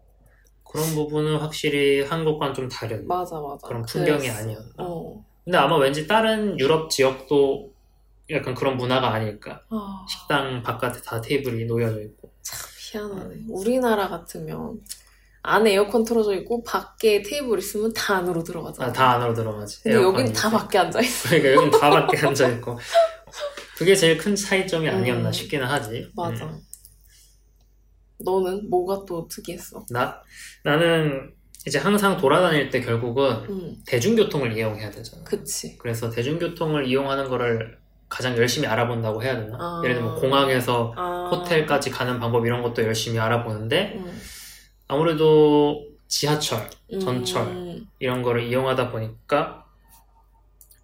그런 0.63 0.85
부분은 0.95 1.37
확실히 1.37 2.01
한국과는 2.01 2.53
좀 2.53 2.69
다른 2.69 3.07
맞아, 3.07 3.39
맞아. 3.39 3.67
그런 3.67 3.81
풍경이 3.83 4.19
그랬어. 4.21 4.39
아니었나. 4.39 4.73
어. 4.79 5.25
근데 5.43 5.57
아마 5.57 5.77
왠지 5.77 6.07
다른 6.07 6.57
유럽 6.59 6.89
지역도 6.89 7.71
약간 8.29 8.53
그런 8.53 8.77
문화가 8.77 9.11
아닐까. 9.11 9.61
아, 9.69 10.05
식당 10.07 10.61
바깥에 10.61 11.01
다 11.01 11.19
테이블이 11.19 11.65
놓여져 11.65 12.01
있고. 12.03 12.31
희한하네. 12.91 13.35
우리나라 13.49 14.07
같으면 14.07 14.79
안에 15.43 15.73
에어컨 15.73 16.03
틀어져 16.03 16.35
있고 16.35 16.63
밖에 16.63 17.21
테이블 17.21 17.59
있으면 17.59 17.91
다 17.93 18.17
안으로 18.17 18.43
들어가잖아. 18.43 18.89
아, 18.89 18.93
다 18.93 19.11
안으로 19.13 19.33
들어가지. 19.33 19.81
근데 19.81 19.97
여긴 19.97 20.31
다. 20.31 20.49
밖에 20.49 20.77
앉아 20.77 21.01
있어. 21.01 21.29
그러니까 21.29 21.53
여긴 21.53 21.71
다 21.71 21.89
밖에 21.89 22.17
앉아 22.17 22.47
있고. 22.49 22.77
그게 23.77 23.95
제일 23.95 24.17
큰 24.17 24.35
차이점이 24.35 24.87
아니었나 24.87 25.29
음. 25.29 25.33
싶기는 25.33 25.65
하지. 25.65 26.07
맞아. 26.15 26.45
음. 26.45 26.59
너는 28.23 28.69
뭐가 28.69 29.03
또 29.07 29.27
특이했어? 29.27 29.83
나 29.89 30.21
나는 30.63 31.33
이제 31.65 31.79
항상 31.79 32.17
돌아다닐 32.17 32.69
때 32.69 32.79
결국은 32.81 33.31
음, 33.49 33.75
대중교통을 33.87 34.55
이용해야 34.55 34.91
되잖아. 34.91 35.23
그치. 35.23 35.77
그래서 35.79 36.11
대중교통을 36.11 36.85
이용하는 36.87 37.29
거를 37.29 37.79
가장 38.09 38.37
열심히 38.37 38.67
알아본다고 38.67 39.23
해야 39.23 39.35
되나? 39.37 39.57
아. 39.59 39.81
예를 39.83 39.95
들면 39.95 40.15
공항에서 40.15 40.93
아, 40.95 41.29
호텔까지 41.31 41.89
가는 41.89 42.19
방법 42.19 42.45
이런 42.45 42.61
것도 42.61 42.83
열심히 42.83 43.17
알아보는데 43.17 43.93
음, 43.95 44.21
아무래도 44.91 45.85
지하철 46.09 46.69
음, 46.91 46.99
전철. 46.99 47.81
이런 47.99 48.21
거를 48.21 48.43
이용하다 48.43 48.91
보니까 48.91 49.63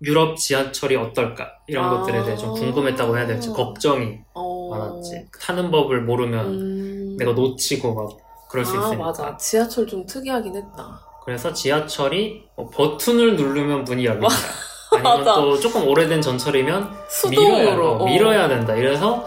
유럽 0.01 0.37
지하철이 0.37 0.95
어떨까 0.95 1.49
이런 1.67 1.85
아. 1.85 1.89
것들에 1.89 2.23
대해 2.23 2.37
좀 2.37 2.53
궁금했다고 2.53 3.17
해야 3.17 3.27
될지 3.27 3.49
걱정이 3.49 4.19
어, 4.33 4.69
많았지 4.69 5.25
타는 5.41 5.71
법을 5.71 6.03
모르면 6.03 6.45
음, 6.45 7.15
내가 7.17 7.33
놓치고 7.33 7.93
막 7.95 8.09
그럴 8.49 8.63
수 8.63 8.77
아, 8.77 8.85
있으니까 8.85 9.03
맞아. 9.03 9.35
지하철 9.37 9.85
좀 9.85 10.05
특이하긴 10.05 10.55
했다. 10.55 11.01
그래서 11.25 11.51
지하철이 11.51 12.45
뭐 12.55 12.69
버튼을 12.69 13.35
누르면 13.35 13.83
문이 13.83 14.05
열린다 14.05 14.27
아니면 14.93 15.17
맞아. 15.25 15.35
또 15.35 15.59
조금 15.59 15.85
오래된 15.85 16.21
전철이면. 16.21 16.95
밀어야, 17.29 17.75
어, 17.77 17.97
어. 17.97 18.05
밀어야 18.05 18.47
된다 18.47 18.73
이래서 18.73 19.25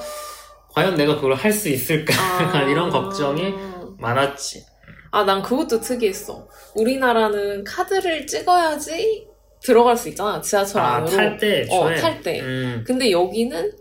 과연 0.73 0.95
내가 0.95 1.17
그걸 1.17 1.35
할 1.35 1.53
수 1.53 1.69
있을까 1.69 2.15
아. 2.15 2.63
이런 2.71 2.89
걱정이 2.89 3.53
많았지 3.99 4.70
아, 5.12 5.25
난 5.25 5.43
그것도 5.43 5.81
특이했어. 5.81 6.47
우리나라는 6.75 7.64
카드를 7.64 8.26
찍어야지 8.26 9.26
들어갈 9.62 9.97
수 9.97 10.09
있잖아. 10.09 10.40
지하철 10.40 10.81
아 10.81 10.97
안으로. 10.97 11.17
탈 11.17 11.37
때 11.38 11.67
어, 11.71 11.88
탈 11.95 12.23
때. 12.23 12.40
음. 12.40 12.85
근데 12.87 13.11
여기는 13.11 13.73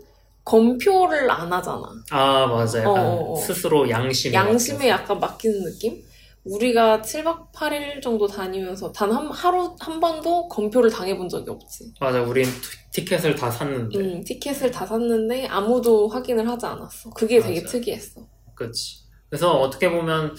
검표를 0.44 1.30
안 1.30 1.52
하잖아. 1.52 1.82
아 2.10 2.46
맞아 2.46 2.80
약간 2.80 3.06
어, 3.06 3.10
어, 3.10 3.32
어. 3.32 3.36
스스로 3.36 3.88
양심에 3.88 4.34
양심에. 4.34 4.88
약간 4.88 5.18
맡기는 5.20 5.62
느낌? 5.64 6.02
우리가 6.44 7.02
7박 7.02 7.52
8일 7.52 8.00
정도 8.02 8.26
다니면서 8.26 8.90
단 8.92 9.12
한, 9.12 9.28
하루, 9.28 9.76
한 9.78 10.00
번도 10.00 10.48
검표를 10.48 10.90
당해본 10.90 11.28
적이 11.28 11.50
없지. 11.50 11.92
맞아 12.00 12.22
우린 12.22 12.44
티- 12.90 13.02
티켓을 13.04 13.34
다 13.36 13.50
샀는데 13.50 13.98
음, 13.98 14.24
티켓을 14.24 14.70
다 14.70 14.84
샀는데 14.86 15.46
아무도 15.46 16.08
확인을 16.08 16.48
하지 16.48 16.66
않았어. 16.66 17.10
그게 17.10 17.40
되게 17.40 17.60
맞아. 17.60 17.72
특이했어. 17.72 18.22
그치 18.54 19.00
그래서 19.28 19.52
어떻게 19.60 19.90
보면 19.90 20.34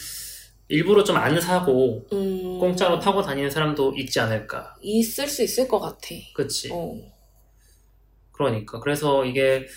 일부러 0.72 1.04
좀 1.04 1.18
안 1.18 1.40
사고 1.40 2.08
음, 2.14 2.58
공짜로 2.60 3.00
타고 3.00 3.22
다니는 3.22 3.52
사람도 3.52 3.94
있지 3.98 4.20
않을까. 4.20 4.76
있을 4.82 5.28
수 5.28 5.44
있을 5.44 5.68
것 5.68 5.80
같아. 5.80 6.08
그치? 6.34 6.70
어. 6.72 6.96
그러니까. 8.32 8.80
그래서 8.80 9.26
이게 9.26 9.68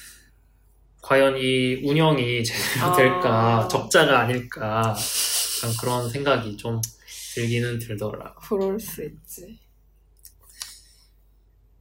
과연 1.03 1.37
이 1.37 1.83
운영이 1.85 2.45
제대로 2.45 2.87
아. 2.87 2.93
될까, 2.97 3.69
적자가 3.71 4.21
아닐까, 4.21 4.95
그런 5.81 6.09
생각이 6.09 6.57
좀 6.57 6.81
들기는 7.35 7.79
들더라. 7.81 8.35
그럴 8.49 8.79
수 8.81 9.05
있지. 9.05 9.59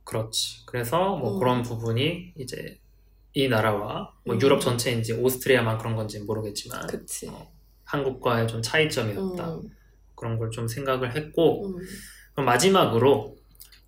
그렇지. 0.03 0.65
그래서 0.65 1.15
뭐 1.15 1.36
음. 1.36 1.39
그런 1.39 1.62
부분이 1.62 2.34
이제 2.38 2.79
이 3.34 3.48
나라와 3.48 4.13
뭐 4.25 4.36
음. 4.36 4.41
유럽 4.41 4.60
전체인지 4.60 5.13
오스트리아만 5.13 5.77
그런 5.77 5.96
건지 5.96 6.20
모르겠지만 6.20 6.88
그치. 6.88 7.27
어, 7.29 7.51
한국과의 8.03 8.47
좀 8.47 8.62
차이점이었다. 8.62 9.53
음, 9.53 9.62
그런 10.15 10.38
걸 10.39 10.50
좀 10.50 10.67
생각을 10.67 11.15
했고 11.15 11.67
음, 11.67 11.75
그럼 12.33 12.45
마지막으로 12.47 13.35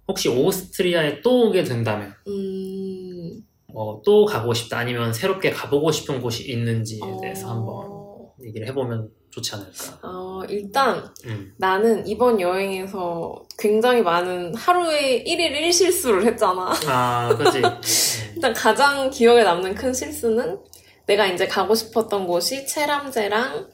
혹시 0.07 0.29
오스트리아에 0.29 1.21
또 1.21 1.47
오게 1.47 1.63
된다면 1.63 2.13
음, 2.27 3.41
뭐또 3.73 4.25
가고 4.25 4.53
싶다 4.53 4.77
아니면 4.77 5.11
새롭게 5.11 5.49
가보고 5.49 5.91
싶은 5.91 6.21
곳이 6.21 6.51
있는지에 6.51 6.99
대해서 7.21 7.47
어, 7.47 7.51
한번 7.51 8.45
얘기를 8.45 8.67
해보면 8.67 9.09
좋지 9.31 9.55
않을까. 9.55 9.99
어, 10.03 10.43
일단 10.49 11.03
음. 11.25 11.53
나는 11.57 12.05
이번 12.07 12.39
여행에서 12.39 13.43
굉장히 13.57 14.01
많은 14.01 14.53
하루에 14.55 15.23
1일 15.23 15.51
1실수를 15.69 16.25
했잖아. 16.25 16.73
아, 16.87 17.35
그지. 17.35 17.61
일단 18.35 18.53
가장 18.53 19.09
기억에 19.09 19.43
남는 19.43 19.73
큰 19.75 19.93
실수는 19.93 20.59
내가 21.07 21.25
이제 21.27 21.47
가고 21.47 21.73
싶었던 21.75 22.27
곳이 22.27 22.65
체람제랑 22.67 23.69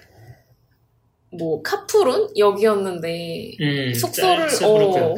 뭐 1.38 1.61
카푸룬 1.61 2.29
여기였는데 2.38 3.55
음, 3.61 3.93
숙소를, 3.93 4.47
어. 4.63 5.15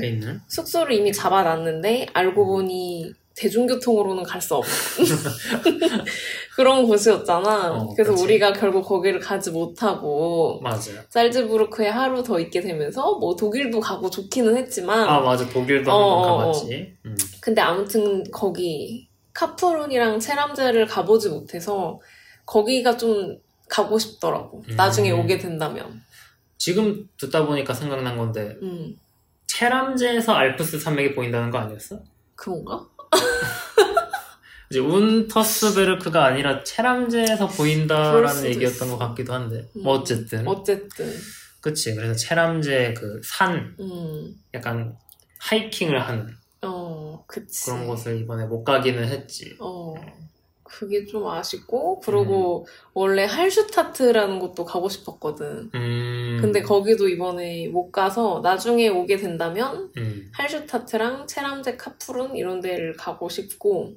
숙소를 0.48 0.94
이미 0.96 1.12
잡아놨는데 1.12 2.08
알고 2.14 2.46
보니 2.46 3.14
대중교통으로는 3.36 4.24
갈 4.24 4.40
수 4.42 4.56
없는 4.56 4.72
그런 6.56 6.86
곳이었잖아. 6.86 7.74
어, 7.74 7.94
그래서 7.96 8.12
그치. 8.12 8.24
우리가 8.24 8.54
결국 8.54 8.84
거기를 8.84 9.20
가지 9.20 9.50
못하고 9.52 10.60
맞아요. 10.62 11.02
살즈부르크에 11.10 11.88
하루 11.90 12.22
더 12.22 12.40
있게 12.40 12.62
되면서 12.62 13.18
뭐 13.18 13.36
독일도 13.36 13.80
가고 13.80 14.10
좋기는 14.10 14.56
했지만 14.58 15.08
아, 15.10 15.20
맞아. 15.22 15.48
독일도 15.50 15.92
어, 15.92 15.96
한번 15.96 16.30
어, 16.30 16.38
가봤지. 16.38 16.96
음. 17.06 17.16
근데 17.42 17.62
아무튼 17.62 18.24
거기 18.32 19.10
카푸룬이랑 19.34 20.20
체람제를 20.20 20.86
가보지 20.86 21.30
못해서 21.30 22.00
거기가 22.46 22.98
좀 22.98 23.38
가고 23.70 23.98
싶더라고. 24.00 24.64
음. 24.70 24.76
나중에 24.76 25.12
오게 25.12 25.38
된다면. 25.38 26.02
지금 26.58 27.10
듣다 27.18 27.46
보니까 27.46 27.74
생각난 27.74 28.16
건데 28.18 28.56
음, 28.62 28.96
체람제에서 29.48 30.34
알프스 30.34 30.80
산맥이 30.80 31.14
보인다는 31.16 31.52
거 31.52 31.58
아니었어? 31.58 32.00
그런가? 32.36 32.88
이제 34.72 34.80
운터스베르크가 34.80 36.26
아니라 36.26 36.64
체람제에서 36.64 37.48
보인다라는 37.48 38.46
얘기였던 38.46 38.88
있어. 38.88 38.98
것 38.98 39.08
같기도 39.08 39.34
한데 39.34 39.68
음. 39.76 39.84
뭐 39.84 40.00
어쨌든 40.00 40.48
어쨌든. 40.48 41.14
그치 41.62 41.96
그래서 41.96 42.14
체람제 42.16 42.94
그산 42.94 43.76
음, 43.80 44.34
약간 44.54 44.98
하이킹을 45.40 46.02
하는 46.08 46.28
어. 46.62 47.24
그런 47.28 47.88
곳을 47.88 48.20
이번에 48.20 48.46
못 48.46 48.64
가기는 48.64 49.08
했지 49.08 49.56
어, 49.60 49.94
그게 50.80 51.06
좀 51.06 51.28
아쉽고, 51.28 52.00
그리고 52.00 52.66
원래 52.94 53.26
할슈타트라는 53.26 54.40
곳도 54.40 54.66
가고 54.66 54.90
싶었거든. 54.90 55.70
음, 55.76 56.38
근데 56.42 56.62
거기도 56.62 57.08
이번에 57.08 57.68
못 57.68 57.92
가서 57.92 58.42
나중에 58.44 58.90
오게 58.90 59.18
된다면 59.18 59.92
음, 59.98 60.32
할슈타트랑 60.34 61.28
체람제 61.28 61.78
카푸룬 61.78 62.36
이런 62.36 62.60
데를 62.60 62.94
가고 62.98 63.30
싶고, 63.30 63.94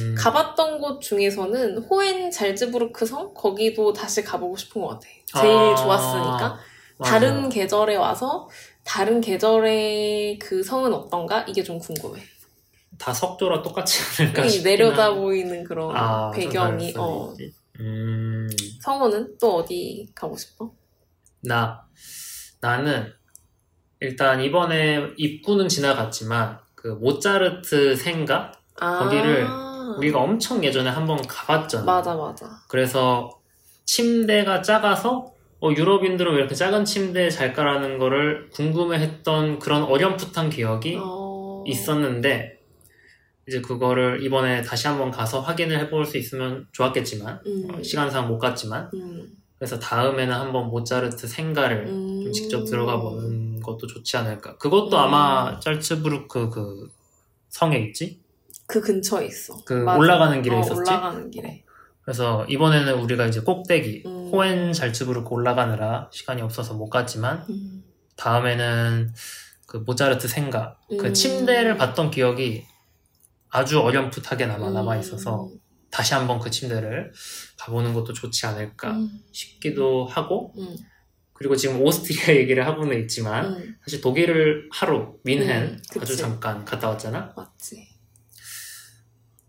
음. 0.00 0.14
가봤던 0.18 0.78
곳 0.80 1.00
중에서는 1.00 1.78
호엔 1.78 2.30
잘즈부르크 2.30 3.06
성? 3.06 3.32
거기도 3.32 3.92
다시 3.92 4.22
가보고 4.22 4.56
싶은 4.56 4.82
것 4.82 4.88
같아. 4.88 5.06
제일 5.40 5.72
아, 5.72 5.74
좋았으니까. 5.76 6.58
맞아. 6.98 7.10
다른 7.12 7.48
계절에 7.48 7.96
와서 7.96 8.48
다른 8.84 9.22
계절의 9.22 10.38
그 10.38 10.62
성은 10.62 10.92
어떤가? 10.92 11.46
이게 11.48 11.62
좀 11.62 11.78
궁금해. 11.78 12.20
다 13.00 13.14
석조라 13.14 13.62
똑같지 13.62 14.22
않을까 14.22 14.44
이 14.44 14.50
싶긴 14.50 14.70
내려다. 14.70 15.14
보이는 15.14 15.64
그런 15.64 15.96
아, 15.96 16.30
좀 16.32 16.42
배경이. 16.42 16.92
어. 16.98 17.34
음, 17.80 18.46
성우는 18.82 19.38
또 19.40 19.56
어디 19.56 20.06
가고 20.14 20.36
싶어? 20.36 20.70
나 21.42 21.86
나는 22.60 23.10
일단 24.00 24.42
이번에 24.42 25.12
입구는 25.16 25.68
지나갔지만 25.68 26.58
그 26.74 26.88
모차르트 26.88 27.96
생가 27.96 28.52
아, 28.78 28.98
거기를 28.98 29.46
우리가 29.96 30.20
엄청 30.20 30.62
예전에 30.62 30.90
한번 30.90 31.16
가봤잖아. 31.26 31.84
맞아 31.84 32.14
맞아. 32.14 32.46
그래서 32.68 33.30
침대가 33.86 34.60
작아서 34.60 35.32
어, 35.62 35.70
유럽인들은 35.70 36.32
왜 36.32 36.38
이렇게 36.38 36.54
작은 36.54 36.84
침대에 36.84 37.30
잘까라는 37.30 37.98
거를 37.98 38.50
궁금해했던 38.50 39.58
그런 39.58 39.84
어렴풋한 39.84 40.50
기억이 40.50 40.98
어... 41.00 41.64
있었는데 41.66 42.59
이제 43.50 43.60
그거를 43.60 44.22
이번에 44.22 44.62
다시 44.62 44.86
한번 44.86 45.10
가서 45.10 45.40
확인을 45.40 45.76
해볼 45.80 46.06
수 46.06 46.16
있으면 46.16 46.68
좋았겠지만 46.70 47.40
음, 47.44 47.68
어, 47.74 47.82
시간상 47.82 48.28
못 48.28 48.38
갔지만 48.38 48.88
음, 48.94 49.28
그래서 49.58 49.76
다음에는 49.80 50.32
한번 50.32 50.68
모차르트 50.68 51.26
생가를 51.26 51.88
음. 51.88 52.22
좀 52.22 52.32
직접 52.32 52.64
들어가 52.64 53.00
보는 53.00 53.60
것도 53.60 53.88
좋지 53.88 54.16
않을까. 54.16 54.56
그것도 54.58 54.96
음. 54.96 55.02
아마 55.02 55.58
짤츠부르크 55.58 56.48
그 56.50 56.88
성에 57.48 57.76
있지? 57.80 58.20
그 58.68 58.80
근처에 58.80 59.26
있어. 59.26 59.56
그 59.64 59.74
맞아. 59.74 59.98
올라가는 59.98 60.40
길에 60.42 60.54
어, 60.54 60.60
있었지? 60.60 60.78
올라가는 60.78 61.28
길에. 61.30 61.64
그래서 62.02 62.46
이번에는 62.48 63.00
우리가 63.00 63.26
이제 63.26 63.40
꼭대기 63.40 64.04
음. 64.06 64.30
호엔 64.32 64.72
잘츠부르크 64.72 65.28
올라가느라 65.28 66.08
시간이 66.12 66.40
없어서 66.40 66.74
못 66.74 66.88
갔지만 66.88 67.44
음. 67.50 67.82
다음에는 68.16 69.12
그 69.66 69.78
모차르트 69.78 70.28
생가 70.28 70.76
그 70.88 71.06
음. 71.06 71.14
침대를 71.14 71.76
봤던 71.76 72.12
기억이 72.12 72.69
아주 73.50 73.80
어렴풋하게 73.80 74.46
남아 74.46 74.68
음. 74.68 74.74
남아 74.74 74.96
있어서 74.98 75.50
다시 75.90 76.14
한번 76.14 76.38
그 76.38 76.50
침대를 76.50 77.12
가보는 77.58 77.94
것도 77.94 78.12
좋지 78.12 78.46
않을까 78.46 78.92
음. 78.92 79.20
싶기도 79.32 80.06
하고 80.06 80.52
음. 80.56 80.76
그리고 81.32 81.56
지금 81.56 81.82
오스트리아 81.82 82.36
얘기를 82.36 82.66
하고는 82.66 83.00
있지만 83.02 83.54
음. 83.54 83.76
사실 83.82 84.00
독일을 84.00 84.68
하루 84.70 85.18
민헨 85.24 85.50
음. 85.50 85.78
아주 86.00 86.16
잠깐 86.16 86.64
갔다 86.64 86.88
왔잖아. 86.90 87.32
맞지. 87.36 87.88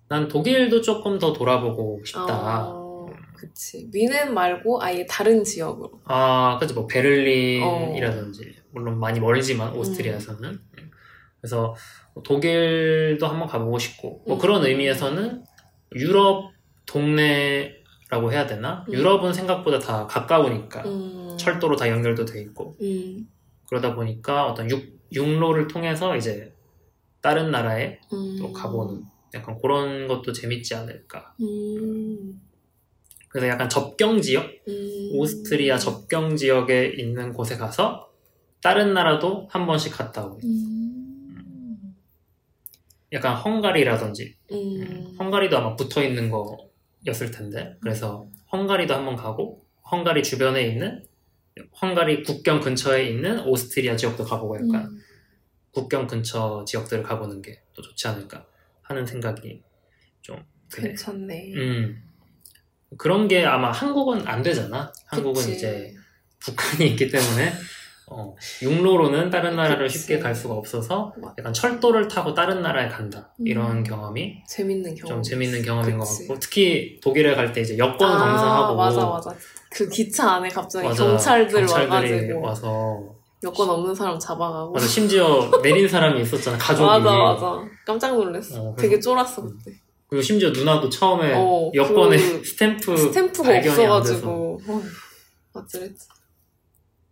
난 0.07 0.27
독일도 0.27 0.81
조금 0.81 1.19
더 1.19 1.31
돌아보고 1.31 2.01
싶다. 2.05 2.67
어, 2.67 3.05
그치. 3.33 3.89
미넨 3.93 4.33
말고 4.33 4.81
아예 4.81 5.05
다른 5.05 5.43
지역으로. 5.43 6.01
아, 6.05 6.57
그치 6.59 6.73
뭐 6.73 6.85
베를린이라든지 6.85 8.55
물론 8.71 8.99
많이 8.99 9.19
멀지만 9.19 9.73
오스트리아에서는 9.73 10.49
음. 10.49 10.70
그래서 11.41 11.75
독일도 12.23 13.25
한번 13.25 13.47
가보고 13.47 13.79
싶고 13.79 14.23
뭐 14.27 14.37
음. 14.37 14.39
그런 14.39 14.63
의미에서는 14.63 15.43
유럽 15.95 16.51
동네라고 16.85 18.31
해야 18.31 18.45
되나? 18.45 18.85
음. 18.87 18.93
유럽은 18.93 19.33
생각보다 19.33 19.79
다 19.79 20.05
가까우니까 20.07 20.83
음. 20.85 21.35
철도로 21.37 21.75
다 21.75 21.89
연결도 21.89 22.25
돼 22.25 22.41
있고 22.41 22.75
음. 22.81 23.27
그러다 23.67 23.95
보니까 23.95 24.47
어떤 24.47 24.69
육, 24.69 24.99
육로를 25.11 25.67
통해서 25.67 26.15
이제 26.15 26.53
다른 27.21 27.51
나라에 27.51 27.99
음. 28.13 28.37
또 28.39 28.53
가보는 28.53 29.03
약간 29.33 29.57
그런 29.61 30.07
것도 30.07 30.33
재밌지 30.33 30.75
않을까. 30.75 31.33
음. 31.41 32.41
그래서 33.29 33.47
약간 33.47 33.69
접경 33.69 34.21
지역, 34.21 34.45
음. 34.67 35.09
오스트리아 35.13 35.77
접경 35.77 36.35
지역에 36.35 36.93
있는 36.97 37.31
곳에 37.31 37.55
가서 37.55 38.09
다른 38.61 38.93
나라도 38.93 39.47
한 39.49 39.65
번씩 39.65 39.93
갔다 39.93 40.25
오고. 40.25 40.39
음. 43.11 43.15
약간 43.15 43.35
헝가리라든지, 43.35 44.35
음. 44.51 45.15
헝가리도 45.19 45.57
아마 45.57 45.75
붙어 45.75 46.03
있는 46.03 46.29
거였을 46.29 47.31
텐데, 47.31 47.75
그래서 47.81 48.27
헝가리도 48.51 48.93
한번 48.93 49.15
가고, 49.15 49.65
헝가리 49.91 50.23
주변에 50.23 50.63
있는, 50.63 51.03
헝가리 51.81 52.23
국경 52.23 52.61
근처에 52.61 53.05
있는 53.09 53.39
오스트리아 53.45 53.95
지역도 53.95 54.23
가보고 54.23 54.55
약간 54.55 54.85
음. 54.85 54.99
국경 55.71 56.07
근처 56.07 56.63
지역들을 56.65 57.03
가보는 57.03 57.41
게 57.41 57.61
또 57.73 57.81
좋지 57.81 58.07
않을까 58.07 58.45
하는 58.81 59.05
생각이 59.05 59.61
좀 60.21 60.43
드네. 60.69 60.89
괜찮네. 60.89 61.53
음. 61.55 62.03
그런 62.97 63.27
게 63.27 63.45
아마 63.45 63.71
한국은 63.71 64.27
안 64.27 64.43
되잖아. 64.43 64.91
한국은 65.05 65.41
그치. 65.41 65.55
이제 65.55 65.93
북한이 66.39 66.89
있기 66.91 67.09
때문에 67.09 67.53
어, 68.13 68.35
육로로는 68.61 69.29
다른 69.29 69.55
나라를 69.55 69.87
그치. 69.87 69.99
쉽게 69.99 70.19
갈 70.19 70.35
수가 70.35 70.53
없어서. 70.55 71.13
약간 71.39 71.53
철도를 71.53 72.07
타고 72.07 72.33
다른 72.33 72.61
나라에 72.61 72.89
간다 72.89 73.33
이런 73.45 73.77
음. 73.77 73.83
경험이 73.83 74.43
재밌는 74.47 74.95
경험. 74.95 75.07
좀 75.17 75.23
재밌는 75.23 75.61
경험인 75.63 75.97
그치. 75.97 76.27
것 76.27 76.33
같고 76.33 76.39
특히 76.39 76.99
독일에 77.01 77.33
갈 77.35 77.53
때 77.53 77.61
이제 77.61 77.77
여권 77.77 78.09
아, 78.09 78.17
검사하고 78.17 78.75
맞아 78.75 79.05
맞아. 79.05 79.33
그 79.69 79.87
기차 79.87 80.31
안에 80.33 80.49
갑자기 80.49 80.87
맞아, 80.87 81.05
경찰들 81.05 81.65
경찰들이 81.65 82.33
와가지고 82.33 82.41
와서 82.41 83.15
여권 83.43 83.69
없는 83.69 83.95
사람 83.95 84.19
잡아가고. 84.19 84.73
맞아 84.73 84.85
심지어 84.87 85.49
내린 85.63 85.87
사람이 85.87 86.21
있었잖아 86.21 86.57
가족이 86.59 86.85
맞아 86.85 87.11
맞아. 87.17 87.63
깜짝 87.85 88.13
놀랐어. 88.15 88.61
어, 88.61 88.75
되게 88.77 88.99
쫄았어 88.99 89.41
그때. 89.43 89.71
그리고 90.07 90.21
심지어 90.21 90.49
누나도 90.49 90.89
처음에 90.89 91.33
어, 91.35 91.71
여권에 91.73 92.17
그 92.17 92.43
스탬프 92.45 92.97
스탬프가 92.97 93.57
없어가지고. 93.57 94.59
어, 94.67 94.81
어쩌랬지. 95.53 96.07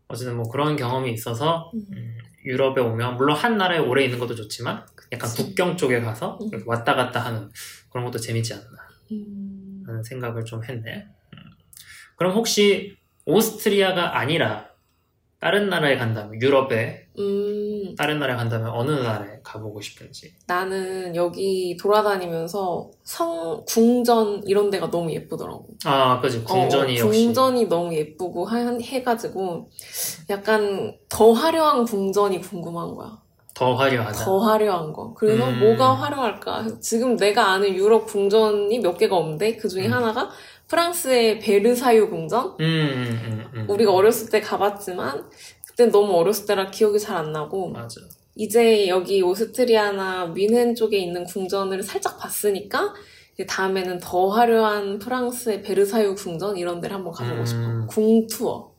어쨌든 0.10 0.36
뭐 0.36 0.50
그런 0.50 0.76
경험이 0.76 1.14
있어서 1.14 1.72
음. 1.74 1.86
음, 1.94 2.18
유럽에 2.46 2.82
오면 2.82 3.16
물론 3.16 3.38
한 3.38 3.58
나라에 3.58 3.78
오래 3.78 4.04
있는 4.04 4.20
것도 4.20 4.36
좋지만 4.36 4.86
약간 5.12 5.30
그치. 5.30 5.44
국경 5.44 5.78
쪽에 5.78 6.02
가서 6.02 6.40
음. 6.42 6.64
왔다 6.66 6.96
갔다 6.96 7.20
하는 7.22 7.50
그런 7.90 8.06
것도 8.06 8.18
재밌지 8.18 8.54
않나 8.54 8.66
음. 9.12 9.84
하는 9.86 10.04
생각을 10.04 10.44
좀 10.46 10.64
했네. 10.64 11.06
음. 11.34 11.40
그럼 12.18 12.34
혹시 12.34 12.98
오스트리아가 13.26 14.18
아니라 14.18 14.70
다른 15.40 15.70
나라에 15.70 15.98
간다면 15.98 16.42
유럽에 16.42 17.08
음, 17.18 17.96
다른 17.96 18.20
나라에 18.20 18.36
간다면 18.36 18.70
어느 18.72 18.92
나라에 18.92 19.39
가보고 19.50 19.82
싶은지. 19.82 20.34
나는 20.46 21.16
여기 21.16 21.76
돌아다니면서 21.78 22.92
성, 23.04 23.64
궁전 23.68 24.44
이런 24.46 24.70
데가 24.70 24.90
너무 24.92 25.12
예쁘더라고. 25.12 25.66
아, 25.86 26.20
그지 26.22 26.44
궁전이 26.44 27.02
어, 27.02 27.06
역시 27.06 27.26
궁전이 27.26 27.66
너무 27.68 27.94
예쁘고 27.94 28.46
하, 28.46 28.58
해가지고 28.58 29.70
약간 30.30 30.96
더 31.10 31.32
화려한 31.32 31.86
궁전이 31.86 32.42
궁금한 32.42 32.94
거야. 32.96 33.18
더 33.56 33.74
화려하다. 33.76 34.24
더 34.24 34.38
화려한 34.40 34.94
거. 34.94 35.14
그래서 35.16 35.50
음. 35.50 35.60
뭐가 35.60 35.94
화려할까? 35.94 36.80
지금 36.80 37.18
내가 37.18 37.48
아는 37.52 37.76
유럽 37.76 38.06
궁전이 38.06 38.80
몇 38.80 38.98
개가 38.98 39.18
없는데 39.18 39.58
그 39.58 39.68
중에 39.68 39.88
음. 39.88 39.94
하나가 39.94 40.30
프랑스의 40.68 41.40
베르사유 41.40 42.10
궁전? 42.10 42.56
음, 42.60 42.62
음, 42.62 43.22
음, 43.26 43.52
음. 43.56 43.66
우리가 43.70 43.92
어렸을 43.92 44.30
때 44.30 44.40
가봤지만 44.40 45.28
그땐 45.68 45.92
너무 45.92 46.14
어렸을 46.16 46.46
때라 46.46 46.70
기억이 46.70 47.00
잘 47.00 47.18
안 47.18 47.32
나고 47.34 47.70
맞아. 47.70 48.00
이제 48.36 48.88
여기 48.88 49.22
오스트리아나 49.22 50.28
뮌헨 50.28 50.76
쪽에 50.76 50.98
있는 50.98 51.26
궁전을 51.26 51.84
살짝 51.84 52.18
봤으니까 52.20 52.94
다음에는 53.48 54.00
더 54.00 54.30
화려한 54.30 55.00
프랑스의 55.00 55.62
베르사유 55.62 56.16
궁전 56.16 56.58
이런 56.58 56.82
데를 56.82 56.96
한번 56.96 57.14
가보고 57.14 57.42
음. 57.42 57.46
싶어. 57.46 57.88
궁 57.88 58.28
투어. 58.28 58.74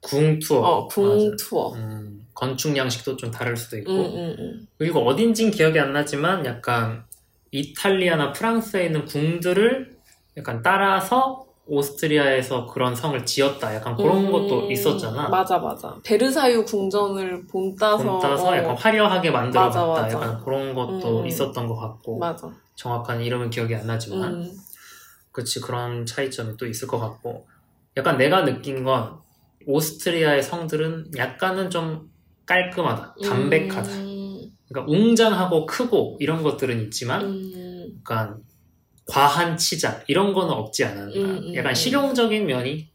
궁 0.00 0.38
투어. 0.38 0.58
어, 0.60 0.88
궁 0.88 1.08
맞아. 1.08 1.36
투어. 1.38 1.74
음, 1.74 2.26
건축 2.34 2.76
양식도 2.76 3.16
좀 3.16 3.30
다를 3.30 3.56
수도 3.56 3.78
있고. 3.78 3.92
응, 3.92 4.12
응, 4.14 4.36
응. 4.38 4.66
그리고 4.78 5.00
어딘진 5.00 5.50
기억이 5.50 5.78
안 5.78 5.92
나지만 5.92 6.44
약간 6.46 7.04
이탈리아나 7.50 8.32
프랑스에 8.32 8.86
있는 8.86 9.04
궁들을 9.04 9.96
약간 10.36 10.62
따라서 10.62 11.45
오스트리아에서 11.66 12.66
그런 12.66 12.94
성을 12.94 13.24
지었다. 13.26 13.74
약간 13.74 13.96
그런 13.96 14.26
음, 14.26 14.32
것도 14.32 14.70
있었잖아. 14.70 15.28
맞아, 15.28 15.58
맞아. 15.58 15.96
베르사유 16.04 16.64
궁전을 16.64 17.46
본따서. 17.46 18.02
본따서 18.04 18.50
어, 18.50 18.56
약간 18.56 18.76
화려하게 18.76 19.30
만들어봤다. 19.30 19.86
맞아, 19.86 20.02
맞아. 20.02 20.14
약간 20.16 20.44
그런 20.44 20.74
것도 20.74 21.20
음. 21.20 21.26
있었던 21.26 21.66
것 21.66 21.76
같고 21.76 22.18
맞아. 22.18 22.48
정확한 22.76 23.20
이름은 23.22 23.50
기억이 23.50 23.74
안 23.74 23.86
나지만 23.86 24.34
음, 24.34 24.52
그치 25.32 25.60
그런 25.60 26.06
차이점이 26.06 26.56
또 26.56 26.66
있을 26.66 26.86
것 26.86 26.98
같고 26.98 27.46
약간 27.96 28.16
내가 28.16 28.44
느낀 28.44 28.84
건 28.84 29.18
오스트리아의 29.66 30.42
성들은 30.42 31.10
약간은 31.16 31.70
좀 31.70 32.10
깔끔하다, 32.46 33.16
담백하다. 33.24 33.90
음, 33.90 34.40
그러니까 34.68 34.92
웅장하고 34.92 35.66
크고 35.66 36.16
이런 36.20 36.42
것들은 36.42 36.80
있지만 36.82 37.22
음, 37.24 37.96
약간 38.00 38.36
과한 39.06 39.56
치장 39.56 40.02
이런 40.08 40.32
거는 40.32 40.52
없지 40.52 40.84
않았나. 40.84 41.14
음, 41.14 41.38
음, 41.48 41.54
약간 41.54 41.72
음. 41.72 41.74
실용적인 41.74 42.46
면이 42.46 42.90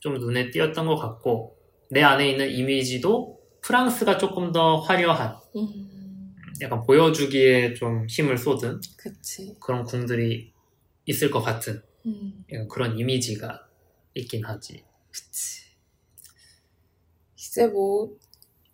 좀 0.00 0.14
눈에 0.18 0.50
띄었던 0.50 0.86
것 0.86 0.96
같고 0.96 1.56
내 1.90 2.02
안에 2.02 2.30
있는 2.30 2.50
이미지도 2.50 3.40
프랑스가 3.62 4.18
조금 4.18 4.52
더 4.52 4.76
화려한 4.76 5.36
음, 5.56 6.34
약간 6.60 6.82
보여주기에 6.82 7.74
좀 7.74 8.06
힘을 8.08 8.38
쏟은 8.38 8.80
그치. 8.96 9.56
그런 9.60 9.84
궁들이 9.84 10.52
있을 11.06 11.30
것 11.30 11.42
같은 11.42 11.82
음, 12.06 12.44
그런 12.70 12.98
이미지가 12.98 13.66
있긴 14.14 14.44
하지. 14.44 14.84
그치. 15.10 15.62
이제 17.36 17.66
뭐, 17.66 18.16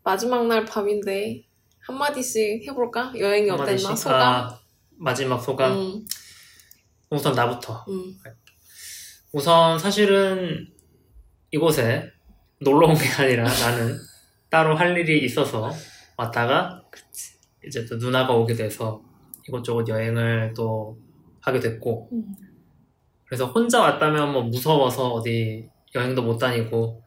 마지막 0.03 0.47
날 0.47 0.65
밤인데, 0.65 1.45
한마디씩 1.81 2.67
해볼까? 2.69 3.13
여행이 3.17 3.51
어땠나? 3.51 3.63
한마디씩? 3.63 3.99
소감? 3.99 4.21
아, 4.23 4.61
마지막 4.97 5.41
소감. 5.41 5.73
음, 5.73 6.07
우선 7.17 7.35
나부터. 7.35 7.85
음, 7.89 8.17
우선 9.33 9.79
사실은 9.79 10.67
이곳에 11.51 12.11
놀러 12.61 12.89
온 12.89 12.95
게 12.95 13.07
아니라 13.23 13.45
나는 13.45 13.99
따로 14.51 14.75
할 14.77 14.97
일이 14.97 15.25
있어서 15.25 15.71
왔다가 16.17 16.83
그치. 16.91 17.33
이제 17.67 17.85
또 17.87 17.97
누나가 17.97 18.35
오게 18.35 18.55
돼서 18.55 19.03
이곳저곳 19.49 19.89
여행을 19.89 20.53
또 20.57 20.99
하게 21.41 21.61
됐고 21.61 22.09
음, 22.13 22.35
그래서 23.27 23.47
혼자 23.47 23.81
왔다면 23.81 24.33
뭐 24.33 24.43
무서워서 24.43 25.13
어디 25.13 25.69
여행도 25.95 26.23
못 26.23 26.39
다니고 26.39 27.03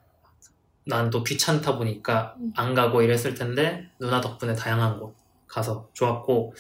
난 0.87 1.09
또 1.09 1.23
귀찮다 1.23 1.77
보니까 1.77 2.35
음. 2.39 2.51
안 2.55 2.73
가고 2.75 3.01
이랬을 3.01 3.33
텐데 3.33 3.89
누나 3.99 4.21
덕분에 4.21 4.53
다양한 4.53 4.99
곳 4.99 5.15
가서 5.47 5.89
좋았고 5.93 6.53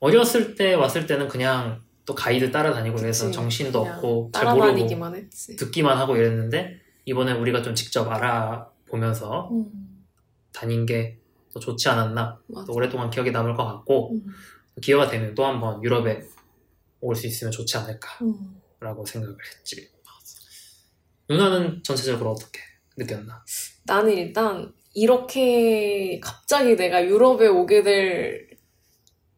어렸을 0.00 0.54
때 0.54 0.72
왔을 0.74 1.06
때는 1.06 1.28
그냥 1.28 1.82
또 2.10 2.14
가이드 2.14 2.50
따라다니고 2.50 2.96
그래서. 2.96 3.30
정신도 3.30 3.80
없고 3.80 4.30
잘 4.34 4.46
모르고. 4.54 4.86
듣기만 5.56 5.96
하고 5.96 6.16
이랬는데 6.16 6.80
이번에 7.04 7.32
우리가 7.32 7.62
좀 7.62 7.74
직접 7.74 8.08
알아보면서 8.10 9.48
음, 9.52 10.04
다닌 10.52 10.86
게 10.86 11.20
더 11.52 11.58
좋지 11.58 11.88
않았나. 11.88 12.38
또 12.66 12.72
오랫동안 12.74 13.10
기억에 13.10 13.30
남을 13.32 13.54
것 13.56 13.64
같고 13.64 14.12
음, 14.12 14.24
기회가 14.80 15.08
되면 15.08 15.34
또 15.34 15.44
한번 15.44 15.82
유럽에 15.82 16.22
올 17.00 17.16
수 17.16 17.26
있으면 17.26 17.50
좋지 17.50 17.76
않을까 17.76 18.24
음. 18.24 18.60
라고 18.78 19.04
생각을 19.04 19.36
했지. 19.58 19.88
누나는 21.28 21.82
전체적으로 21.84 22.30
어떻게 22.32 22.60
느꼈나? 22.96 23.44
나는 23.84 24.12
일단 24.16 24.72
이렇게 24.94 26.20
갑자기 26.20 26.76
내가 26.76 27.04
유럽에 27.04 27.46
오게 27.48 27.82
될 27.82 28.49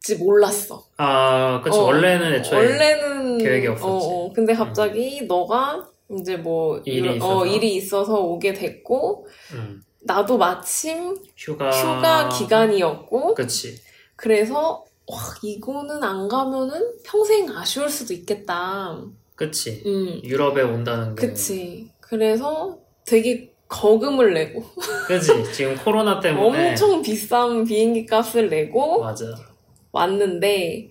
지 0.02 0.16
몰랐어. 0.16 0.84
아, 0.96 1.60
그치. 1.62 1.78
어, 1.78 1.82
원래는 1.84 2.34
애초에 2.34 2.58
원래는 2.58 3.38
계획이 3.38 3.66
없었지. 3.68 3.86
어, 3.88 4.24
어. 4.26 4.32
근데 4.32 4.52
갑자기 4.52 5.22
너가 5.26 5.86
이제 6.20 6.36
뭐 6.36 6.78
일이 6.84 6.98
유럽- 6.98 7.16
있어서. 7.16 7.38
어, 7.38 7.46
일이 7.46 7.74
있어서 7.76 8.20
오게 8.20 8.52
됐고 8.52 9.26
음, 9.52 9.80
나도 10.02 10.36
마침 10.38 11.16
휴가 11.36 11.70
휴가 11.70 12.28
기간이었고 12.28 13.34
그치. 13.34 13.76
그래서 14.16 14.84
와 15.06 15.18
이거는 15.42 16.02
안 16.02 16.26
가면은 16.28 16.94
평생 17.04 17.48
아쉬울 17.56 17.88
수도 17.88 18.12
있겠다. 18.12 19.00
그치. 19.36 19.82
음, 19.86 20.20
유럽에 20.24 20.62
온다는 20.62 21.14
게 21.14 21.28
그치. 21.28 21.90
그래서 22.00 22.78
되게 23.06 23.52
거금을 23.68 24.34
내고 24.34 24.64
그치. 25.06 25.30
지금 25.52 25.76
코로나 25.76 26.18
때문에 26.20 26.70
엄청 26.70 27.00
비싼 27.02 27.64
비행기 27.64 28.04
값을 28.06 28.48
내고 28.50 29.00
맞아. 29.00 29.24
왔는데 29.92 30.88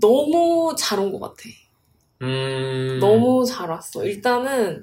너무 0.00 0.74
잘 0.78 0.98
온 0.98 1.12
것 1.12 1.20
같아. 1.20 1.42
음, 2.22 2.98
너무 3.00 3.44
잘 3.44 3.70
왔어. 3.70 4.04
일단은 4.04 4.82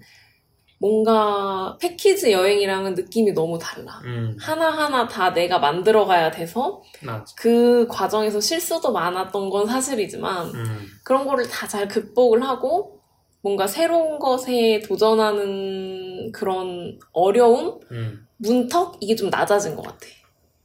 뭔가 0.80 1.78
패키지 1.80 2.32
여행이랑은 2.32 2.96
느낌이 2.96 3.34
너무 3.34 3.60
달라. 3.60 4.02
음, 4.04 4.36
하나하나 4.40 5.08
다 5.08 5.32
내가 5.32 5.60
만들어 5.60 6.06
가야 6.06 6.32
돼서 6.32 6.82
맞아. 7.04 7.24
그 7.38 7.88
과정에서 7.88 8.40
실수도 8.42 8.92
많았던 8.92 9.50
건 9.52 9.68
사실이지만 9.68 10.48
음, 10.56 10.88
그런 11.04 11.28
거를 11.28 11.48
다 11.48 11.68
잘 11.68 11.88
극복을 11.88 12.42
하고 12.44 13.00
뭔가 13.42 13.68
새로운 13.68 14.18
것에 14.20 14.82
도전하는 14.88 16.32
그런 16.32 17.00
어려움? 17.12 17.80
음, 17.92 18.28
문턱? 18.38 18.98
이게 19.02 19.16
좀 19.16 19.30
낮아진 19.30 19.76
것 19.76 19.84
같아. 19.84 20.08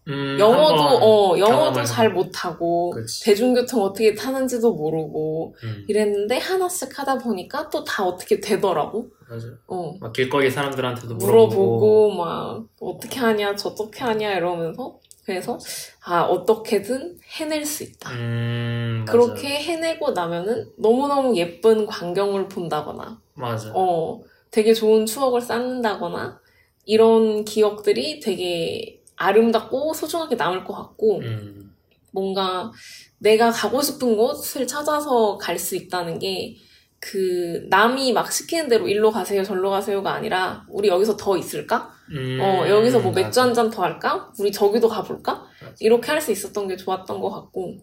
음, 0.09 0.37
영어도, 0.38 0.83
어, 0.83 1.38
영어도 1.38 1.83
잘 1.85 2.07
하고. 2.11 2.23
못하고, 2.25 2.90
그치. 2.90 3.25
대중교통 3.25 3.83
어떻게 3.83 4.14
타는지도 4.14 4.73
모르고, 4.75 5.55
음, 5.64 5.85
이랬는데 5.88 6.38
하나씩 6.38 6.97
하다 6.99 7.19
보니까 7.19 7.69
또 7.71 7.83
다 7.85 8.05
어떻게 8.05 8.40
되더라고. 8.40 9.09
맞아. 9.29 9.49
어. 9.66 9.95
막 10.01 10.12
길거리 10.12 10.51
사람들한테도 10.51 11.14
물어보고, 11.16 11.57
물어보고, 11.57 12.11
막, 12.14 12.64
어떻게 12.81 13.19
하냐, 13.19 13.57
저떻게 13.57 14.05
하냐, 14.05 14.35
이러면서. 14.35 14.99
그래서, 15.25 15.59
아, 16.05 16.23
어떻게든 16.23 17.19
해낼 17.40 17.66
수 17.66 17.83
있다. 17.83 18.12
음. 18.12 19.05
그렇게 19.09 19.49
해내고 19.61 20.12
나면은 20.12 20.71
너무 20.79 21.09
너무 21.09 21.37
예쁜 21.37 21.85
광경을 21.85 22.47
본다거나, 22.47 23.21
맞아. 23.35 23.73
어, 23.75 24.23
되게 24.53 24.73
좋은 24.73 25.05
추억을 25.05 25.40
쌓는다거나, 25.40 26.38
이런 26.85 27.45
기억들이 27.45 28.21
되게 28.21 28.96
아름답고 29.17 29.93
소중하게 29.95 30.37
남을 30.37 30.65
것 30.65 30.75
같고 30.75 31.19
음, 31.21 31.75
뭔가 32.13 32.71
내가 33.19 33.51
가고 33.51 33.83
싶은 33.83 34.17
곳을 34.17 34.67
찾아서 34.67 35.37
갈 35.39 35.59
수 35.59 35.77
있다는 35.77 36.19
게 36.19 36.57
그 36.99 37.67
남이 37.69 38.15
막 38.15 38.33
시키는 38.33 38.69
대로 38.69 38.89
일로 38.89 39.11
가세요 39.11 39.45
절로 39.45 39.71
가세요가 39.71 40.15
아니라 40.15 40.65
우리 40.69 40.89
여기서 40.89 41.17
더 41.17 41.37
있을까? 41.37 41.93
음, 42.11 42.39
어 42.41 42.67
여기서 42.69 43.01
뭐 43.01 43.13
맥주. 43.13 43.39
한 43.41 43.53
잔 43.53 43.71
더 43.71 43.83
할까? 43.83 44.33
우리 44.41 44.51
저기도 44.51 44.89
가볼까? 44.89 45.47
맞아. 45.61 45.75
이렇게 45.81 46.11
할 46.11 46.21
수 46.23 46.33
있었던 46.33 46.67
게 46.67 46.77
좋았던 46.77 47.21
것 47.21 47.31
같고 47.31 47.77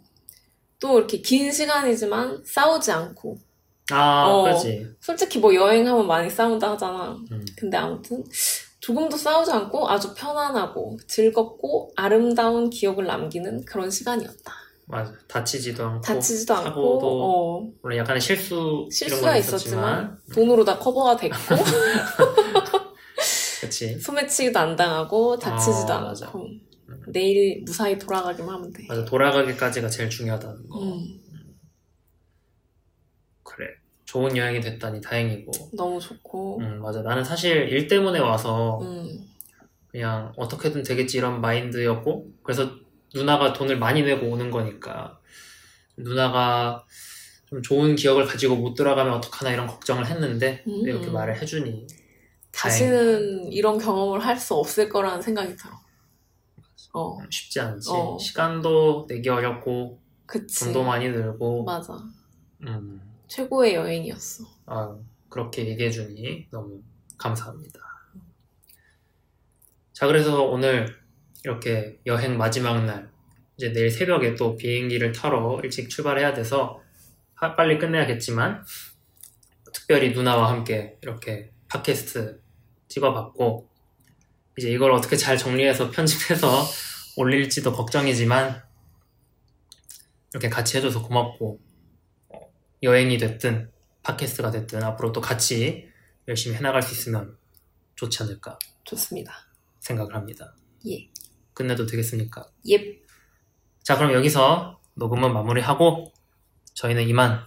또 0.79 0.97
이렇게 0.97 1.21
긴 1.21 1.51
시간이지만 1.51 2.41
싸우지 2.43 2.91
않고 2.91 3.37
아, 3.91 4.25
어. 4.27 4.43
그렇지. 4.43 4.87
솔직히 4.99 5.37
뭐 5.39 5.53
여행하면 5.53 6.07
많이 6.07 6.29
싸운다 6.29 6.71
하잖아. 6.71 7.15
음, 7.31 7.45
근데 7.55 7.77
아무튼 7.77 8.23
조금도 8.83 9.15
싸우지 9.15 9.49
않고 9.49 9.89
아주 9.89 10.13
편안하고 10.13 10.97
즐겁고 11.07 11.93
아름다운 11.95 12.69
기억을 12.69 13.05
남기는 13.05 13.63
그런 13.63 13.89
시간이었다. 13.89 14.53
맞아. 14.87 15.13
다치지도 15.29 15.85
않고. 15.85 16.01
다치지도 16.01 16.53
않고 16.53 16.99
어, 17.01 17.71
물론 17.81 17.97
약간의 17.99 18.19
실수 18.19 18.89
실수가 18.91 19.29
건 19.31 19.37
있었지만 19.37 20.17
돈으로 20.33 20.65
다 20.65 20.77
커버가 20.77 21.15
됐고 21.15 21.35
그렇지. 23.61 23.97
소매치기도 24.01 24.59
안 24.59 24.75
당하고 24.75 25.39
다치지도 25.39 25.93
아, 25.93 25.97
않고 25.99 26.07
맞아. 26.09 26.33
내일 27.07 27.63
무사히 27.63 27.97
돌아가기만 27.97 28.53
하면 28.53 28.73
돼. 28.73 28.85
맞아. 28.89 29.05
돌아가기까지가 29.05 29.87
제일 29.87 30.09
중요하다는 30.09 30.67
거. 30.67 30.81
음. 30.81 31.22
좋은 34.13 34.37
여행이 34.37 34.61
됐다니 34.61 35.01
다행이고. 35.01 35.51
너무 35.75 35.99
좋고 35.99 36.59
음, 36.59 36.81
맞아. 36.83 37.01
나는 37.01 37.23
사실 37.23 37.67
일 37.69 37.87
때문에 37.87 38.19
와서 38.19 38.79
음, 38.83 39.25
그냥 39.87 40.31
어떻게든 40.37 40.83
되겠지 40.83 41.17
이런 41.17 41.41
마인드였고 41.41 42.27
그래서 42.43 42.69
누나가 43.15 43.53
돈을 43.53 43.79
많이 43.79 44.03
내고 44.03 44.27
오는 44.27 44.51
거니까 44.51 45.19
누나가 45.97 46.85
좀 47.47 47.63
좋은 47.63 47.95
기억을 47.95 48.25
가지고 48.27 48.55
못 48.55 48.75
돌아가면 48.75 49.13
어떡하나 49.15 49.51
이런 49.51 49.65
걱정을 49.65 50.05
했는데 50.05 50.63
음. 50.67 50.83
이렇게 50.85 51.07
말을 51.09 51.41
해주니 51.41 51.87
다시는 52.51 53.51
이런 53.51 53.79
경험을 53.79 54.23
할 54.23 54.37
수 54.37 54.53
없을 54.53 54.89
거라는 54.89 55.23
생각이 55.23 55.55
들어. 55.55 55.71
어, 56.93 57.17
음, 57.17 57.25
쉽지 57.31 57.59
않지 57.59 57.89
어. 57.91 58.15
시간도 58.19 59.07
내기 59.09 59.27
어렵고 59.29 59.99
그치. 60.27 60.65
돈도 60.65 60.83
많이 60.83 61.11
들고 61.11 61.63
맞아. 61.63 61.97
음, 62.67 63.01
최고의 63.37 63.73
여행이었어. 63.73 64.45
아, 64.67 64.95
그렇게 65.27 65.67
얘기해주니 65.67 66.49
너무 66.51 66.83
감사합니다 67.17 67.79
자 69.91 70.05
그래서 70.05 70.43
오늘 70.43 70.95
이렇게 71.43 71.99
여행 72.05 72.37
마지막 72.37 72.85
날 72.85 73.11
이제 73.57 73.71
내일 73.71 73.89
새벽에 73.89 74.35
또 74.35 74.55
비행기를 74.55 75.13
타러 75.13 75.59
일찍 75.63 75.89
출발해야 75.89 76.35
돼서 76.35 76.79
하- 77.33 77.55
빨리 77.55 77.79
끝내야겠지만 77.79 78.63
특별히 79.73 80.11
누나와 80.11 80.51
함께 80.51 80.99
이렇게 81.01 81.51
팟캐스트 81.69 82.39
찍어봤고 82.87 83.67
이제 84.59 84.69
이걸 84.69 84.91
어떻게 84.91 85.15
잘 85.15 85.39
정리해서 85.39 85.89
편집해서 85.89 86.47
올릴지도 87.17 87.73
걱정이지만 87.73 88.61
이렇게 90.33 90.49
같이 90.49 90.77
해줘서 90.77 91.01
고맙고 91.01 91.59
어, 91.59 91.72
여행이 92.83 93.17
됐든 93.17 93.71
팟캐스트가 94.03 94.51
됐든 94.51 94.83
앞으로 94.83 95.11
또 95.11 95.21
같이 95.21 95.87
열심히 96.27 96.55
해나갈 96.57 96.81
수 96.83 96.93
있으면 96.93 97.37
좋지 97.95 98.21
않을까 98.23 98.59
좋습니다. 98.83 99.33
생각을 99.79 100.13
합니다. 100.15 100.53
예. 100.87 101.09
끝내도 101.53 101.85
되겠습니까? 101.85 102.49
예. 102.69 102.99
자, 103.83 103.97
그럼 103.97 104.13
여기서 104.13 104.79
녹음은 104.95 105.33
마무리하고 105.33 106.11
저희는 106.73 107.07
이만 107.07 107.45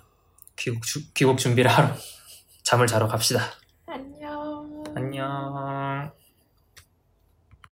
귀국, 0.56 0.82
주- 0.82 1.12
귀국 1.12 1.38
준비를 1.38 1.70
하러 1.70 1.94
잠을 2.64 2.86
자러 2.86 3.06
갑시다. 3.06 3.40
안녕. 3.86 4.84
안녕. 4.94 6.12